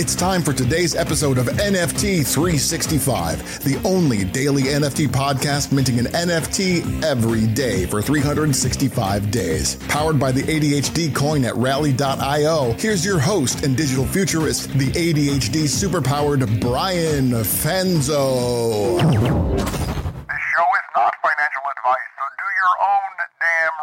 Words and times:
It's 0.00 0.14
time 0.14 0.40
for 0.40 0.54
today's 0.54 0.94
episode 0.94 1.36
of 1.36 1.44
NFT 1.44 2.26
365, 2.26 3.62
the 3.62 3.78
only 3.86 4.24
daily 4.24 4.62
NFT 4.62 5.08
podcast 5.08 5.72
minting 5.72 5.98
an 5.98 6.06
NFT 6.06 7.04
every 7.04 7.46
day 7.46 7.84
for 7.84 8.00
365 8.00 9.30
days. 9.30 9.76
Powered 9.88 10.18
by 10.18 10.32
the 10.32 10.40
ADHD 10.44 11.14
coin 11.14 11.44
at 11.44 11.54
rally.io, 11.54 12.72
here's 12.78 13.04
your 13.04 13.18
host 13.18 13.62
and 13.62 13.76
digital 13.76 14.06
futurist, 14.06 14.70
the 14.78 14.86
ADHD 14.92 15.64
superpowered 15.64 16.58
Brian 16.62 17.32
Fanzo. 17.32 18.96
This 18.96 19.12
show 20.56 20.64
is 20.64 20.88
not 20.96 21.12
financial 21.20 21.62
advice, 21.76 22.08
so 22.16 22.24
do 22.38 22.46
your 22.56 22.74
own 22.88 23.12
damn 23.44 23.76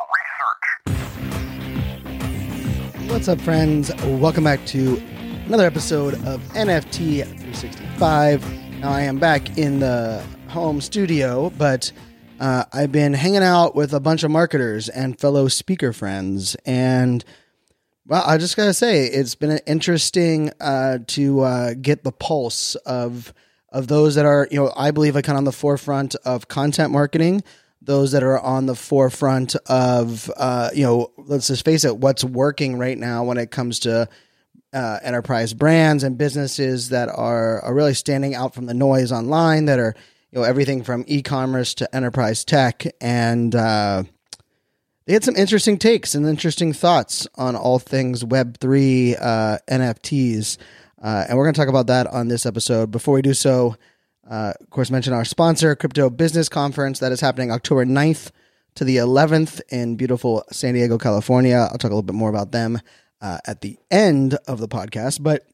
research. 2.97 3.11
What's 3.11 3.27
up, 3.27 3.39
friends? 3.39 3.93
Welcome 4.19 4.45
back 4.45 4.65
to 4.65 4.99
another 5.47 5.65
episode 5.65 6.13
of 6.25 6.41
NFT 6.55 7.23
365. 7.23 8.79
Now, 8.81 8.91
I 8.91 9.03
am 9.03 9.17
back 9.17 9.57
in 9.57 9.79
the 9.79 10.21
home 10.49 10.81
studio, 10.81 11.49
but 11.51 11.89
uh, 12.41 12.65
I've 12.73 12.91
been 12.91 13.13
hanging 13.13 13.43
out 13.43 13.73
with 13.73 13.93
a 13.93 14.01
bunch 14.01 14.23
of 14.23 14.31
marketers 14.31 14.89
and 14.89 15.17
fellow 15.17 15.47
speaker 15.47 15.93
friends. 15.93 16.57
And, 16.65 17.23
well, 18.05 18.23
I 18.27 18.37
just 18.37 18.57
got 18.57 18.65
to 18.65 18.73
say, 18.73 19.05
it's 19.05 19.35
been 19.35 19.61
interesting 19.65 20.51
uh, 20.59 20.97
to 21.07 21.39
uh, 21.39 21.73
get 21.75 22.03
the 22.03 22.11
pulse 22.11 22.75
of 22.75 23.33
of 23.71 23.87
those 23.87 24.15
that 24.15 24.25
are, 24.25 24.49
you 24.51 24.59
know, 24.59 24.73
I 24.75 24.91
believe, 24.91 25.15
I 25.15 25.21
kind 25.21 25.35
of 25.35 25.39
on 25.39 25.43
the 25.45 25.51
forefront 25.53 26.15
of 26.25 26.49
content 26.49 26.91
marketing 26.91 27.41
those 27.81 28.11
that 28.11 28.23
are 28.23 28.39
on 28.39 28.65
the 28.65 28.75
forefront 28.75 29.55
of 29.67 30.29
uh, 30.35 30.69
you 30.73 30.83
know 30.83 31.09
let's 31.17 31.47
just 31.47 31.63
face 31.63 31.85
it 31.85 31.97
what's 31.97 32.21
working 32.21 32.77
right 32.77 32.97
now 32.97 33.23
when 33.23 33.37
it 33.37 33.49
comes 33.49 33.79
to 33.79 34.09
uh, 34.73 34.99
enterprise 35.01 35.53
brands 35.53 36.03
and 36.03 36.17
businesses 36.17 36.89
that 36.89 37.09
are, 37.09 37.61
are 37.61 37.73
really 37.73 37.93
standing 37.93 38.35
out 38.35 38.53
from 38.53 38.65
the 38.65 38.73
noise 38.73 39.11
online 39.11 39.65
that 39.65 39.79
are 39.79 39.95
you 40.31 40.39
know 40.39 40.43
everything 40.43 40.83
from 40.83 41.05
e-commerce 41.07 41.73
to 41.75 41.95
enterprise 41.95 42.43
tech. 42.43 42.85
And 42.99 43.55
uh, 43.55 44.03
they 45.05 45.13
had 45.13 45.23
some 45.23 45.35
interesting 45.35 45.77
takes 45.77 46.15
and 46.15 46.27
interesting 46.27 46.73
thoughts 46.73 47.27
on 47.35 47.55
all 47.55 47.79
things 47.79 48.23
web3 48.23 49.15
uh, 49.19 49.57
nfts 49.69 50.57
uh, 51.01 51.25
and 51.29 51.37
we're 51.37 51.45
going 51.45 51.53
to 51.53 51.59
talk 51.59 51.69
about 51.69 51.87
that 51.87 52.07
on 52.07 52.27
this 52.27 52.45
episode. 52.45 52.91
Before 52.91 53.13
we 53.13 53.21
do 53.21 53.33
so 53.33 53.75
uh, 54.29 54.53
of 54.59 54.69
course 54.69 54.91
mention 54.91 55.13
our 55.13 55.23
sponsor 55.23 55.75
crypto 55.75 56.09
business 56.09 56.49
conference. 56.49 56.99
That 56.99 57.13
is 57.13 57.21
happening 57.21 57.51
october 57.51 57.85
9th 57.85 58.31
to 58.75 58.83
the 58.83 58.97
11th 58.97 59.61
in 59.69 59.95
beautiful 59.95 60.43
san 60.51 60.73
diego 60.73 60.97
california. 60.97 61.55
I'll 61.55 61.77
talk 61.77 61.91
a 61.91 61.95
little 61.95 62.01
bit 62.01 62.15
more 62.15 62.29
about 62.29 62.51
them 62.51 62.79
uh, 63.21 63.39
at 63.45 63.61
the 63.61 63.77
end 63.91 64.37
of 64.47 64.59
the 64.59 64.67
podcast. 64.67 65.21
But 65.21 65.45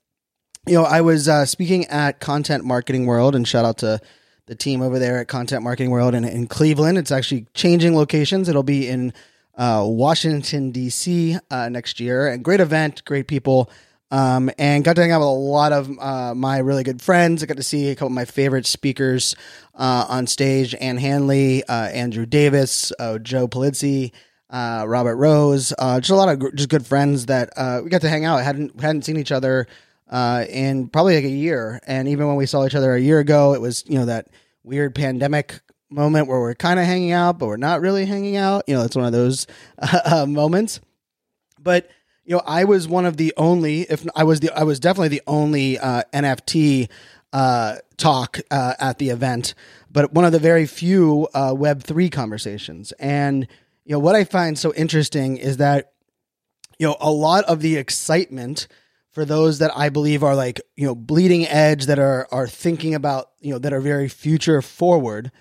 you 0.65 0.75
know, 0.75 0.83
I 0.83 1.01
was 1.01 1.27
uh, 1.27 1.45
speaking 1.45 1.85
at 1.85 2.19
Content 2.19 2.63
Marketing 2.63 3.05
World, 3.05 3.35
and 3.35 3.47
shout 3.47 3.65
out 3.65 3.79
to 3.79 3.99
the 4.45 4.55
team 4.55 4.81
over 4.81 4.99
there 4.99 5.19
at 5.19 5.27
Content 5.27 5.63
Marketing 5.63 5.91
World 5.91 6.15
in, 6.15 6.23
in 6.25 6.47
Cleveland. 6.47 6.97
It's 6.97 7.11
actually 7.11 7.47
changing 7.53 7.95
locations. 7.95 8.49
It'll 8.49 8.63
be 8.63 8.87
in 8.87 9.13
uh, 9.55 9.83
Washington 9.85 10.71
D.C. 10.71 11.37
Uh, 11.49 11.69
next 11.69 11.99
year, 11.99 12.27
and 12.27 12.43
great 12.43 12.59
event, 12.59 13.03
great 13.05 13.27
people. 13.27 13.69
Um, 14.11 14.51
and 14.59 14.83
got 14.83 14.95
to 14.97 15.01
hang 15.01 15.11
out 15.11 15.21
with 15.21 15.27
a 15.27 15.31
lot 15.31 15.71
of 15.71 15.89
uh, 15.99 16.35
my 16.35 16.59
really 16.59 16.83
good 16.83 17.01
friends. 17.01 17.41
I 17.41 17.47
got 17.47 17.57
to 17.57 17.63
see 17.63 17.89
a 17.89 17.95
couple 17.95 18.07
of 18.07 18.13
my 18.13 18.25
favorite 18.25 18.67
speakers 18.67 19.35
uh, 19.73 20.05
on 20.07 20.27
stage: 20.27 20.75
Ann 20.75 20.97
Handley, 20.97 21.63
uh, 21.63 21.87
Andrew 21.87 22.27
Davis, 22.27 22.93
uh, 22.99 23.17
Joe 23.17 23.47
Pulizzi, 23.47 24.11
uh, 24.53 24.85
Robert 24.87 25.15
Rose, 25.15 25.73
uh, 25.79 25.99
just 25.99 26.11
a 26.11 26.15
lot 26.15 26.29
of 26.29 26.37
gr- 26.37 26.51
just 26.53 26.69
good 26.69 26.85
friends 26.85 27.25
that 27.25 27.49
uh, 27.57 27.81
we 27.83 27.89
got 27.89 28.01
to 28.01 28.09
hang 28.09 28.23
out. 28.23 28.43
hadn't 28.43 28.79
hadn't 28.79 29.03
seen 29.03 29.17
each 29.17 29.31
other 29.31 29.65
uh, 30.09 30.45
in 30.47 30.89
probably 30.89 31.15
like 31.15 31.25
a 31.25 31.29
year, 31.29 31.81
and 31.87 32.07
even 32.07 32.27
when 32.27 32.35
we 32.35 32.45
saw 32.45 32.63
each 32.63 32.75
other 32.75 32.93
a 32.93 32.99
year 32.99 33.17
ago, 33.17 33.55
it 33.55 33.61
was 33.61 33.83
you 33.87 33.97
know 33.97 34.05
that 34.05 34.27
weird 34.63 34.93
pandemic 34.93 35.59
moment 35.89 36.27
where 36.27 36.39
we're 36.39 36.53
kind 36.53 36.79
of 36.79 36.85
hanging 36.85 37.11
out, 37.11 37.39
but 37.39 37.47
we're 37.47 37.57
not 37.57 37.81
really 37.81 38.05
hanging 38.05 38.35
out. 38.35 38.63
You 38.67 38.75
know, 38.75 38.83
it's 38.83 38.95
one 38.95 39.05
of 39.05 39.11
those 39.11 39.47
uh, 39.79 40.27
moments. 40.27 40.79
But 41.59 41.89
you 42.23 42.35
know, 42.35 42.43
I 42.45 42.65
was 42.65 42.87
one 42.87 43.07
of 43.07 43.17
the 43.17 43.33
only, 43.35 43.81
if 43.81 44.05
I 44.15 44.23
was 44.23 44.39
the, 44.39 44.51
I 44.55 44.63
was 44.63 44.79
definitely 44.79 45.09
the 45.09 45.23
only 45.25 45.79
uh, 45.79 46.03
NFT 46.13 46.89
talk 47.97 48.39
at 48.51 48.99
the 48.99 49.09
event, 49.09 49.55
but 49.89 50.13
one 50.13 50.25
of 50.25 50.31
the 50.31 50.39
very 50.39 50.67
few 50.67 51.27
Web 51.33 51.81
three 51.81 52.11
conversations 52.11 52.91
and 52.93 53.47
you 53.85 53.93
know 53.93 53.99
what 53.99 54.15
I 54.15 54.23
find 54.23 54.57
so 54.57 54.73
interesting 54.73 55.37
is 55.37 55.57
that 55.57 55.93
you 56.79 56.87
know 56.87 56.97
a 56.99 57.11
lot 57.11 57.43
of 57.45 57.61
the 57.61 57.77
excitement 57.77 58.67
for 59.11 59.25
those 59.25 59.59
that 59.59 59.71
I 59.75 59.89
believe 59.89 60.23
are 60.23 60.35
like 60.35 60.61
you 60.75 60.85
know 60.85 60.95
bleeding 60.95 61.45
edge 61.47 61.85
that 61.85 61.99
are 61.99 62.27
are 62.31 62.47
thinking 62.47 62.95
about 62.95 63.29
you 63.39 63.51
know 63.51 63.59
that 63.59 63.73
are 63.73 63.81
very 63.81 64.09
future 64.09 64.61
forward 64.61 65.31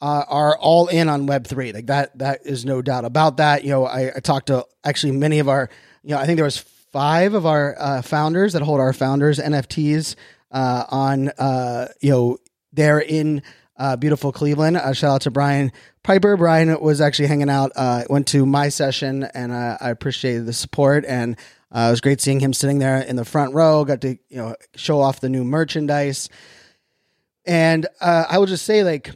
uh, 0.00 0.24
are 0.28 0.58
all 0.58 0.88
in 0.88 1.08
on 1.08 1.26
Web 1.26 1.46
three 1.46 1.72
like 1.72 1.86
that 1.86 2.18
that 2.18 2.40
is 2.44 2.64
no 2.64 2.82
doubt 2.82 3.04
about 3.04 3.38
that. 3.38 3.64
You 3.64 3.70
know 3.70 3.84
I, 3.84 4.12
I 4.16 4.20
talked 4.20 4.48
to 4.48 4.66
actually 4.84 5.12
many 5.12 5.38
of 5.38 5.48
our 5.48 5.70
you 6.02 6.10
know 6.10 6.18
I 6.18 6.26
think 6.26 6.36
there 6.36 6.44
was 6.44 6.58
five 6.58 7.34
of 7.34 7.46
our 7.46 7.74
uh, 7.78 8.02
founders 8.02 8.52
that 8.52 8.62
hold 8.62 8.80
our 8.80 8.92
founders 8.92 9.38
NFTs 9.38 10.14
uh, 10.50 10.84
on 10.88 11.28
uh, 11.30 11.88
you 12.00 12.10
know 12.10 12.38
they're 12.72 13.00
in 13.00 13.42
uh, 13.76 13.96
beautiful 13.96 14.32
Cleveland. 14.32 14.76
Uh, 14.76 14.92
shout 14.92 15.16
out 15.16 15.20
to 15.22 15.30
Brian 15.30 15.72
Piper. 16.02 16.36
Brian 16.36 16.80
was 16.80 17.00
actually 17.00 17.28
hanging 17.28 17.50
out, 17.50 17.72
uh, 17.76 18.04
went 18.08 18.28
to 18.28 18.46
my 18.46 18.68
session, 18.68 19.24
and 19.34 19.52
I 19.52 19.90
appreciated 19.90 20.46
the 20.46 20.52
support. 20.52 21.04
And 21.06 21.36
uh, 21.72 21.86
it 21.88 21.90
was 21.90 22.00
great 22.00 22.20
seeing 22.20 22.40
him 22.40 22.52
sitting 22.52 22.78
there 22.78 22.98
in 22.98 23.16
the 23.16 23.24
front 23.24 23.52
row. 23.54 23.84
Got 23.84 24.00
to 24.02 24.10
you 24.28 24.36
know 24.36 24.54
show 24.76 25.00
off 25.00 25.20
the 25.20 25.28
new 25.28 25.44
merchandise. 25.44 26.28
And 27.46 27.86
uh, 28.00 28.24
I 28.28 28.38
will 28.38 28.46
just 28.46 28.64
say, 28.64 28.84
like, 28.84 29.10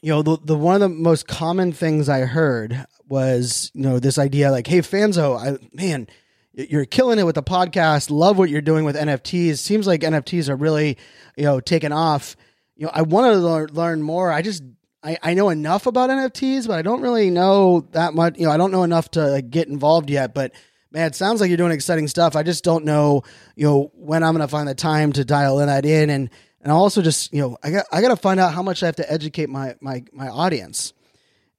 you 0.00 0.10
know, 0.10 0.22
the, 0.22 0.38
the 0.42 0.56
one 0.56 0.76
of 0.76 0.80
the 0.80 0.88
most 0.88 1.26
common 1.26 1.72
things 1.72 2.08
I 2.08 2.20
heard 2.20 2.86
was, 3.08 3.70
you 3.74 3.82
know, 3.82 3.98
this 3.98 4.18
idea, 4.18 4.50
like, 4.50 4.66
hey, 4.66 4.78
Fanzo, 4.78 5.38
I 5.38 5.58
man, 5.72 6.06
you're 6.52 6.86
killing 6.86 7.18
it 7.18 7.24
with 7.24 7.34
the 7.34 7.42
podcast. 7.42 8.10
Love 8.10 8.38
what 8.38 8.48
you're 8.48 8.62
doing 8.62 8.84
with 8.84 8.96
NFTs. 8.96 9.58
Seems 9.58 9.86
like 9.86 10.00
NFTs 10.00 10.48
are 10.48 10.56
really, 10.56 10.96
you 11.36 11.44
know, 11.44 11.60
taking 11.60 11.92
off 11.92 12.36
you 12.76 12.86
know, 12.86 12.92
I 12.94 13.02
wanted 13.02 13.34
to 13.34 13.74
learn, 13.74 14.02
more. 14.02 14.30
I 14.30 14.42
just 14.42 14.62
I, 15.02 15.18
I 15.22 15.34
know 15.34 15.48
enough 15.48 15.86
about 15.86 16.10
NFTs, 16.10 16.66
but 16.66 16.78
I 16.78 16.82
don't 16.82 17.00
really 17.00 17.30
know 17.30 17.86
that 17.92 18.14
much. 18.14 18.38
You 18.38 18.46
know, 18.46 18.52
I 18.52 18.56
don't 18.56 18.70
know 18.70 18.82
enough 18.82 19.10
to 19.12 19.26
like, 19.26 19.50
get 19.50 19.68
involved 19.68 20.10
yet. 20.10 20.34
But 20.34 20.52
man, 20.90 21.06
it 21.06 21.14
sounds 21.14 21.40
like 21.40 21.48
you're 21.48 21.56
doing 21.56 21.72
exciting 21.72 22.08
stuff. 22.08 22.36
I 22.36 22.42
just 22.42 22.64
don't 22.64 22.84
know, 22.84 23.22
you 23.54 23.66
know, 23.66 23.90
when 23.94 24.22
I'm 24.22 24.34
going 24.34 24.46
to 24.46 24.50
find 24.50 24.68
the 24.68 24.74
time 24.74 25.12
to 25.12 25.24
dial 25.24 25.60
in 25.60 25.68
that 25.68 25.86
in, 25.86 26.10
and 26.10 26.30
and 26.60 26.72
also 26.72 27.02
just 27.02 27.32
you 27.32 27.40
know, 27.40 27.56
I 27.62 27.70
got 27.70 27.86
I 27.92 28.00
got 28.02 28.08
to 28.08 28.16
find 28.16 28.38
out 28.38 28.52
how 28.52 28.62
much 28.62 28.82
I 28.82 28.86
have 28.86 28.96
to 28.96 29.10
educate 29.10 29.48
my 29.48 29.74
my 29.80 30.04
my 30.12 30.28
audience. 30.28 30.92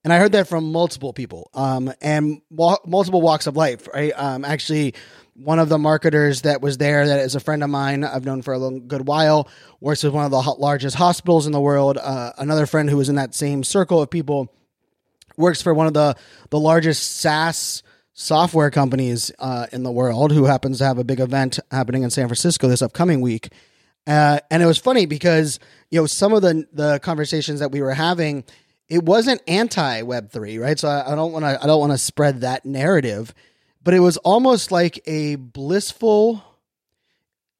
And 0.04 0.14
I 0.14 0.20
heard 0.20 0.34
that 0.34 0.48
from 0.48 0.72
multiple 0.72 1.12
people, 1.12 1.50
um, 1.54 1.92
and 2.00 2.42
wa- 2.50 2.78
multiple 2.86 3.22
walks 3.22 3.46
of 3.46 3.58
life. 3.58 3.90
Right, 3.94 4.14
um, 4.16 4.46
actually, 4.46 4.94
one 5.38 5.60
of 5.60 5.70
the 5.70 5.78
marketers 5.78 6.42
that 6.42 6.62
was 6.62 6.78
there 6.78 7.08
that 7.08 7.20
is 7.20 7.36
a 7.36 7.40
friend 7.40 7.64
of 7.64 7.70
mine 7.70 8.04
I've 8.04 8.26
known 8.26 8.42
for 8.42 8.54
a 8.54 8.58
long, 8.58 8.88
good 8.88 9.08
while 9.08 9.48
works 9.80 10.04
with 10.04 10.14
one 10.14 10.26
of 10.26 10.32
the 10.32 10.42
largest 10.58 10.96
hospitals 10.96 11.46
in 11.46 11.52
the 11.52 11.62
world. 11.62 11.98
Uh, 11.98 12.32
another 12.38 12.66
friend 12.66 12.90
who 12.90 12.98
was 12.98 13.08
in 13.08 13.16
that 13.16 13.36
same 13.36 13.64
circle 13.64 14.02
of 14.02 14.10
people 14.10 14.52
works 15.38 15.62
for 15.62 15.74
one 15.74 15.86
of 15.86 15.94
the 15.94 16.16
the 16.50 16.60
largest 16.60 17.18
SaaS 17.18 17.84
software 18.14 18.72
companies 18.72 19.32
uh, 19.38 19.68
in 19.72 19.84
the 19.84 19.92
world 19.92 20.32
who 20.32 20.46
happens 20.46 20.80
to 20.80 20.86
have 20.86 20.98
a 20.98 21.04
big 21.04 21.20
event 21.20 21.60
happening 21.70 22.02
in 22.02 22.10
San 22.10 22.28
Francisco 22.28 22.68
this 22.68 22.82
upcoming 22.82 23.22
week. 23.22 23.50
Uh, 24.08 24.40
and 24.50 24.64
it 24.64 24.66
was 24.66 24.80
funny 24.80 25.06
because 25.06 25.60
you 25.92 26.02
know 26.02 26.08
some 26.08 26.34
of 26.34 26.42
the 26.42 26.66
the 26.74 27.00
conversations 27.00 27.60
that 27.60 27.72
we 27.72 27.82
were 27.82 27.94
having, 27.94 28.44
it 28.90 29.04
wasn't 29.04 29.40
anti 29.48 30.02
Web 30.02 30.32
three, 30.32 30.58
right? 30.58 30.80
So 30.80 30.88
I, 30.88 31.12
I 31.12 31.16
don't 31.16 31.32
want 31.32 31.46
to 31.46 31.62
I 31.62 31.68
don't 31.68 31.80
want 31.80 31.92
to 31.92 32.00
spread 32.00 32.42
that 32.42 32.66
narrative 32.66 33.36
but 33.88 33.94
it 33.94 34.02
was 34.02 34.18
almost 34.18 34.70
like 34.70 35.02
a 35.08 35.36
blissful 35.36 36.44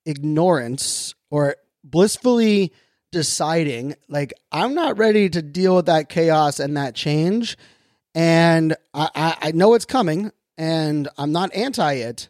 ignorance 0.04 1.16
or 1.30 1.56
blissfully 1.86 2.74
deciding 3.14 3.96
like 4.10 4.34
i'm 4.52 4.76
not 4.76 4.98
ready 4.98 5.30
to 5.30 5.42
deal 5.42 5.78
with 5.78 5.86
that 5.86 6.10
chaos 6.10 6.60
and 6.60 6.76
that 6.76 6.94
change 6.94 7.58
and 8.14 8.76
i, 8.94 9.10
I, 9.16 9.38
I 9.42 9.52
know 9.52 9.74
it's 9.74 9.86
coming 9.86 10.34
and 10.58 11.08
i'm 11.18 11.32
not 11.32 11.56
anti 11.56 11.94
it 11.94 12.28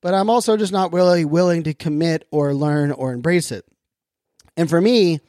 but 0.00 0.14
i'm 0.14 0.30
also 0.30 0.56
just 0.56 0.72
not 0.72 0.94
really 0.94 1.26
willing 1.26 1.64
to 1.64 1.74
commit 1.74 2.26
or 2.30 2.54
learn 2.54 2.92
or 2.92 3.12
embrace 3.12 3.52
it. 3.52 3.66
And 4.56 4.70
for 4.70 4.80
me 4.80 5.20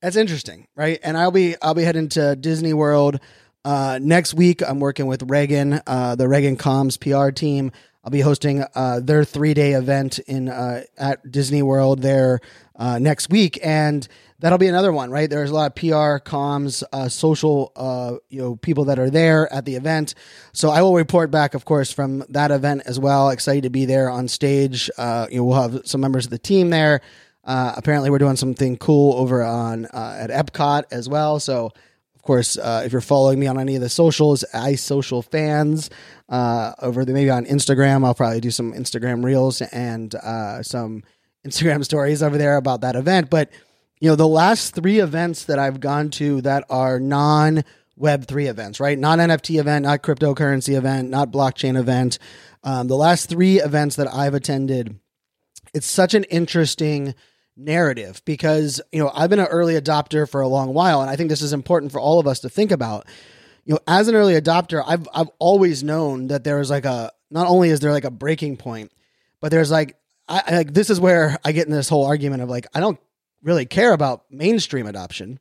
that's 0.00 0.16
interesting 0.16 0.66
right? 0.74 0.98
And 1.02 1.18
i'll 1.18 1.30
be 1.30 1.56
i'll 1.60 1.74
be 1.74 1.84
heading 1.84 2.08
to 2.10 2.36
disney 2.36 2.72
world 2.72 3.20
uh, 3.68 3.98
next 4.00 4.32
week, 4.32 4.62
I'm 4.66 4.80
working 4.80 5.04
with 5.04 5.28
Ragan, 5.28 5.82
uh, 5.86 6.14
the 6.14 6.24
Ragan 6.24 6.56
Comms 6.56 6.98
PR 6.98 7.30
team. 7.30 7.70
I'll 8.02 8.10
be 8.10 8.22
hosting 8.22 8.64
uh, 8.74 9.00
their 9.00 9.24
three 9.24 9.52
day 9.52 9.72
event 9.72 10.18
in 10.20 10.48
uh, 10.48 10.84
at 10.96 11.30
Disney 11.30 11.60
World 11.60 12.00
there 12.00 12.40
uh, 12.76 12.98
next 12.98 13.28
week, 13.28 13.58
and 13.62 14.08
that'll 14.38 14.56
be 14.56 14.68
another 14.68 14.90
one. 14.90 15.10
Right, 15.10 15.28
there's 15.28 15.50
a 15.50 15.54
lot 15.54 15.66
of 15.66 15.74
PR, 15.74 16.16
comms, 16.26 16.82
uh, 16.94 17.10
social, 17.10 17.70
you 18.30 18.40
know, 18.40 18.56
people 18.56 18.86
that 18.86 18.98
are 18.98 19.10
there 19.10 19.52
at 19.52 19.66
the 19.66 19.74
event. 19.74 20.14
So 20.54 20.70
I 20.70 20.80
will 20.80 20.94
report 20.94 21.30
back, 21.30 21.52
of 21.52 21.66
course, 21.66 21.92
from 21.92 22.24
that 22.30 22.50
event 22.50 22.84
as 22.86 22.98
well. 22.98 23.28
Excited 23.28 23.64
to 23.64 23.70
be 23.70 23.84
there 23.84 24.08
on 24.08 24.28
stage. 24.28 24.88
You 24.96 25.04
know, 25.04 25.44
we'll 25.44 25.60
have 25.60 25.82
some 25.84 26.00
members 26.00 26.24
of 26.24 26.30
the 26.30 26.38
team 26.38 26.70
there. 26.70 27.02
Apparently, 27.44 28.08
we're 28.08 28.16
doing 28.16 28.36
something 28.36 28.78
cool 28.78 29.12
over 29.18 29.42
on 29.42 29.84
at 29.92 30.30
Epcot 30.30 30.84
as 30.90 31.06
well. 31.06 31.38
So, 31.38 31.74
course, 32.28 32.58
uh, 32.58 32.82
if 32.84 32.92
you're 32.92 33.00
following 33.00 33.40
me 33.40 33.46
on 33.46 33.58
any 33.58 33.74
of 33.74 33.80
the 33.80 33.88
socials, 33.88 34.44
I 34.52 34.74
social 34.74 35.22
fans 35.22 35.88
uh, 36.28 36.74
over 36.82 37.06
the 37.06 37.14
maybe 37.14 37.30
on 37.30 37.46
Instagram, 37.46 38.04
I'll 38.04 38.14
probably 38.14 38.40
do 38.40 38.50
some 38.50 38.74
Instagram 38.74 39.24
reels 39.24 39.62
and 39.62 40.14
uh, 40.14 40.62
some 40.62 41.02
Instagram 41.46 41.82
stories 41.82 42.22
over 42.22 42.36
there 42.36 42.56
about 42.56 42.82
that 42.82 42.96
event. 42.96 43.30
But 43.30 43.50
you 43.98 44.10
know, 44.10 44.14
the 44.14 44.28
last 44.28 44.74
three 44.74 45.00
events 45.00 45.44
that 45.44 45.58
I've 45.58 45.80
gone 45.80 46.10
to 46.10 46.42
that 46.42 46.64
are 46.68 47.00
non 47.00 47.64
Web 47.96 48.26
three 48.26 48.46
events, 48.46 48.78
right? 48.78 48.96
Not 48.96 49.18
NFT 49.18 49.58
event, 49.58 49.84
not 49.84 50.02
cryptocurrency 50.02 50.76
event, 50.76 51.10
not 51.10 51.32
blockchain 51.32 51.76
event. 51.76 52.18
Um, 52.62 52.86
the 52.86 52.96
last 52.96 53.28
three 53.28 53.58
events 53.60 53.96
that 53.96 54.06
I've 54.06 54.34
attended, 54.34 55.00
it's 55.74 55.86
such 55.86 56.14
an 56.14 56.22
interesting 56.24 57.14
narrative 57.58 58.22
because 58.24 58.80
you 58.92 59.02
know 59.02 59.10
I've 59.14 59.30
been 59.30 59.40
an 59.40 59.46
early 59.46 59.74
adopter 59.74 60.28
for 60.30 60.40
a 60.40 60.48
long 60.48 60.72
while, 60.72 61.00
and 61.02 61.10
I 61.10 61.16
think 61.16 61.28
this 61.28 61.42
is 61.42 61.52
important 61.52 61.92
for 61.92 62.00
all 62.00 62.18
of 62.18 62.26
us 62.26 62.40
to 62.40 62.48
think 62.48 62.70
about. 62.70 63.06
You 63.64 63.74
know, 63.74 63.80
as 63.86 64.08
an 64.08 64.14
early 64.14 64.34
adopter, 64.34 64.82
I've 64.86 65.06
I've 65.12 65.30
always 65.38 65.82
known 65.82 66.28
that 66.28 66.44
there 66.44 66.60
is 66.60 66.70
like 66.70 66.84
a 66.84 67.12
not 67.30 67.46
only 67.46 67.70
is 67.70 67.80
there 67.80 67.92
like 67.92 68.04
a 68.04 68.10
breaking 68.10 68.56
point, 68.56 68.92
but 69.40 69.50
there's 69.50 69.70
like 69.70 69.96
I, 70.28 70.56
like 70.56 70.72
this 70.72 70.88
is 70.88 71.00
where 71.00 71.38
I 71.44 71.52
get 71.52 71.66
in 71.66 71.72
this 71.72 71.88
whole 71.88 72.06
argument 72.06 72.42
of 72.42 72.48
like 72.48 72.66
I 72.72 72.80
don't 72.80 72.98
really 73.42 73.66
care 73.66 73.92
about 73.92 74.24
mainstream 74.30 74.86
adoption 74.86 75.38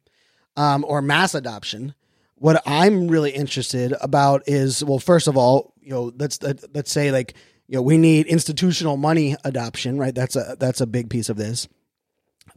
um, 0.56 0.84
or 0.86 1.02
mass 1.02 1.36
adoption. 1.36 1.94
What 2.36 2.62
I'm 2.66 3.08
really 3.08 3.32
interested 3.32 3.94
about 4.02 4.44
is 4.48 4.84
well, 4.84 5.00
first 5.00 5.28
of 5.28 5.38
all, 5.38 5.74
you 5.82 5.92
know, 5.92 6.12
let's 6.18 6.40
let's 6.74 6.92
say 6.92 7.12
like 7.12 7.34
you 7.68 7.76
know 7.76 7.82
we 7.82 7.98
need 7.98 8.28
institutional 8.28 8.98
money 8.98 9.36
adoption, 9.44 9.98
right? 9.98 10.14
That's 10.14 10.36
a 10.36 10.58
that's 10.60 10.82
a 10.82 10.88
big 10.88 11.10
piece 11.10 11.30
of 11.30 11.38
this 11.38 11.68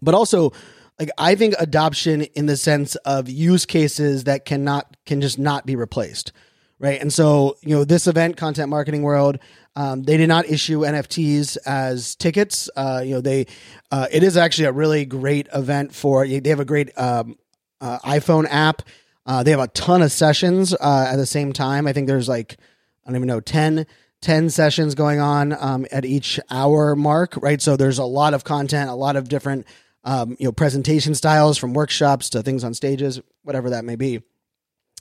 but 0.02 0.14
also 0.14 0.52
like 1.00 1.10
I 1.16 1.34
think 1.34 1.54
adoption 1.58 2.22
in 2.22 2.46
the 2.46 2.56
sense 2.56 2.94
of 2.96 3.28
use 3.28 3.64
cases 3.64 4.24
that 4.24 4.44
cannot 4.44 4.96
can 5.06 5.20
just 5.20 5.38
not 5.38 5.64
be 5.64 5.74
replaced, 5.74 6.32
right? 6.78 7.00
And 7.00 7.12
so 7.12 7.56
you 7.62 7.74
know 7.74 7.84
this 7.84 8.06
event, 8.06 8.36
Content 8.36 8.68
Marketing 8.68 9.02
World, 9.02 9.38
um, 9.74 10.02
they 10.02 10.18
did 10.18 10.28
not 10.28 10.46
issue 10.46 10.80
NFTs 10.80 11.56
as 11.66 12.14
tickets. 12.16 12.68
Uh, 12.76 13.02
you 13.04 13.14
know 13.14 13.20
they 13.22 13.46
uh, 13.90 14.06
it 14.12 14.22
is 14.22 14.36
actually 14.36 14.66
a 14.66 14.72
really 14.72 15.06
great 15.06 15.48
event 15.54 15.94
for 15.94 16.26
they 16.26 16.50
have 16.50 16.60
a 16.60 16.66
great 16.66 16.96
um, 16.98 17.36
uh, 17.80 17.98
iPhone 18.00 18.46
app. 18.50 18.82
Uh, 19.24 19.42
they 19.42 19.52
have 19.52 19.60
a 19.60 19.68
ton 19.68 20.02
of 20.02 20.12
sessions 20.12 20.74
uh, 20.74 21.08
at 21.10 21.16
the 21.16 21.26
same 21.26 21.52
time. 21.52 21.86
I 21.86 21.94
think 21.94 22.08
there's 22.08 22.28
like 22.28 22.58
I 23.06 23.10
don't 23.10 23.16
even 23.16 23.28
know 23.28 23.40
10 23.40 23.86
10 24.20 24.50
sessions 24.50 24.94
going 24.94 25.18
on 25.18 25.56
um, 25.58 25.86
at 25.90 26.04
each 26.04 26.38
hour 26.50 26.94
mark, 26.94 27.38
right? 27.40 27.62
So 27.62 27.76
there's 27.76 27.98
a 27.98 28.04
lot 28.04 28.34
of 28.34 28.44
content, 28.44 28.90
a 28.90 28.94
lot 28.94 29.16
of 29.16 29.30
different 29.30 29.66
um, 30.04 30.36
you 30.38 30.46
know, 30.46 30.52
presentation 30.52 31.14
styles 31.14 31.58
from 31.58 31.74
workshops 31.74 32.30
to 32.30 32.42
things 32.42 32.64
on 32.64 32.74
stages, 32.74 33.20
whatever 33.42 33.70
that 33.70 33.84
may 33.84 33.96
be. 33.96 34.22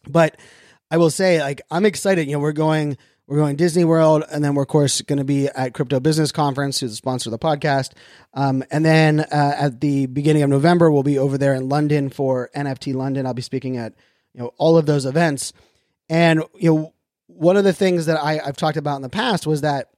But 0.07 0.37
I 0.91 0.97
will 0.97 1.09
say, 1.09 1.41
like, 1.41 1.61
I'm 1.69 1.85
excited. 1.85 2.27
You 2.27 2.33
know, 2.33 2.39
we're 2.39 2.51
going, 2.51 2.97
we're 3.27 3.37
going 3.37 3.55
Disney 3.55 3.83
World, 3.83 4.23
and 4.31 4.43
then 4.43 4.55
we're 4.55 4.63
of 4.63 4.69
course 4.69 5.01
going 5.01 5.19
to 5.19 5.23
be 5.23 5.47
at 5.47 5.73
Crypto 5.73 5.99
Business 5.99 6.31
Conference, 6.31 6.79
who's 6.79 6.91
the 6.91 6.95
sponsor 6.97 7.29
of 7.29 7.31
the 7.31 7.39
podcast. 7.39 7.91
Um, 8.33 8.63
and 8.71 8.83
then 8.83 9.19
uh, 9.19 9.55
at 9.57 9.79
the 9.79 10.07
beginning 10.07 10.43
of 10.43 10.49
November, 10.49 10.91
we'll 10.91 11.03
be 11.03 11.19
over 11.19 11.37
there 11.37 11.53
in 11.53 11.69
London 11.69 12.09
for 12.09 12.49
NFT 12.55 12.93
London. 12.93 13.25
I'll 13.25 13.33
be 13.33 13.41
speaking 13.41 13.77
at 13.77 13.93
you 14.33 14.41
know 14.41 14.53
all 14.57 14.77
of 14.77 14.85
those 14.85 15.05
events. 15.05 15.53
And 16.09 16.43
you 16.55 16.73
know, 16.73 16.93
one 17.27 17.55
of 17.55 17.63
the 17.63 17.73
things 17.73 18.07
that 18.07 18.17
I, 18.21 18.39
I've 18.43 18.57
talked 18.57 18.77
about 18.77 18.95
in 18.95 19.03
the 19.03 19.09
past 19.09 19.45
was 19.45 19.61
that 19.61 19.91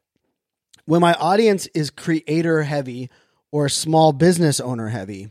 when 0.86 1.00
my 1.00 1.14
audience 1.14 1.68
is 1.68 1.90
creator 1.90 2.64
heavy 2.64 3.10
or 3.52 3.70
small 3.70 4.14
business 4.14 4.60
owner 4.60 4.88
heavy, 4.88 5.30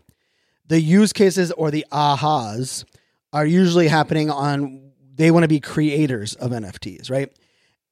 the 0.67 0.81
use 0.81 1.13
cases 1.13 1.51
or 1.53 1.71
the 1.71 1.87
ahas 1.91 2.85
are 3.33 3.47
usually 3.47 3.89
happening 3.89 4.31
on 4.31 4.91
they 5.15 5.31
want 5.31 5.45
to 5.45 5.49
be 5.49 5.61
creators 5.61 6.35
of 6.37 6.51
NFTs, 6.51 7.11
right? 7.11 7.31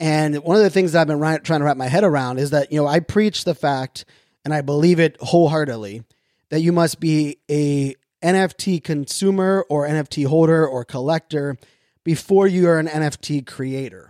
And 0.00 0.36
one 0.38 0.56
of 0.56 0.62
the 0.62 0.70
things 0.70 0.92
that 0.92 1.00
I've 1.02 1.06
been 1.06 1.20
trying 1.42 1.60
to 1.60 1.64
wrap 1.64 1.76
my 1.76 1.88
head 1.88 2.04
around 2.04 2.38
is 2.38 2.50
that, 2.50 2.72
you 2.72 2.80
know, 2.80 2.86
I 2.86 3.00
preach 3.00 3.44
the 3.44 3.54
fact 3.54 4.04
and 4.44 4.54
I 4.54 4.62
believe 4.62 5.00
it 5.00 5.16
wholeheartedly 5.20 6.04
that 6.50 6.60
you 6.60 6.72
must 6.72 7.00
be 7.00 7.38
a 7.50 7.94
NFT 8.22 8.82
consumer 8.82 9.64
or 9.68 9.86
NFT 9.86 10.26
holder 10.26 10.66
or 10.66 10.84
collector 10.84 11.56
before 12.04 12.46
you 12.46 12.68
are 12.68 12.78
an 12.78 12.86
NFT 12.86 13.46
creator. 13.46 14.07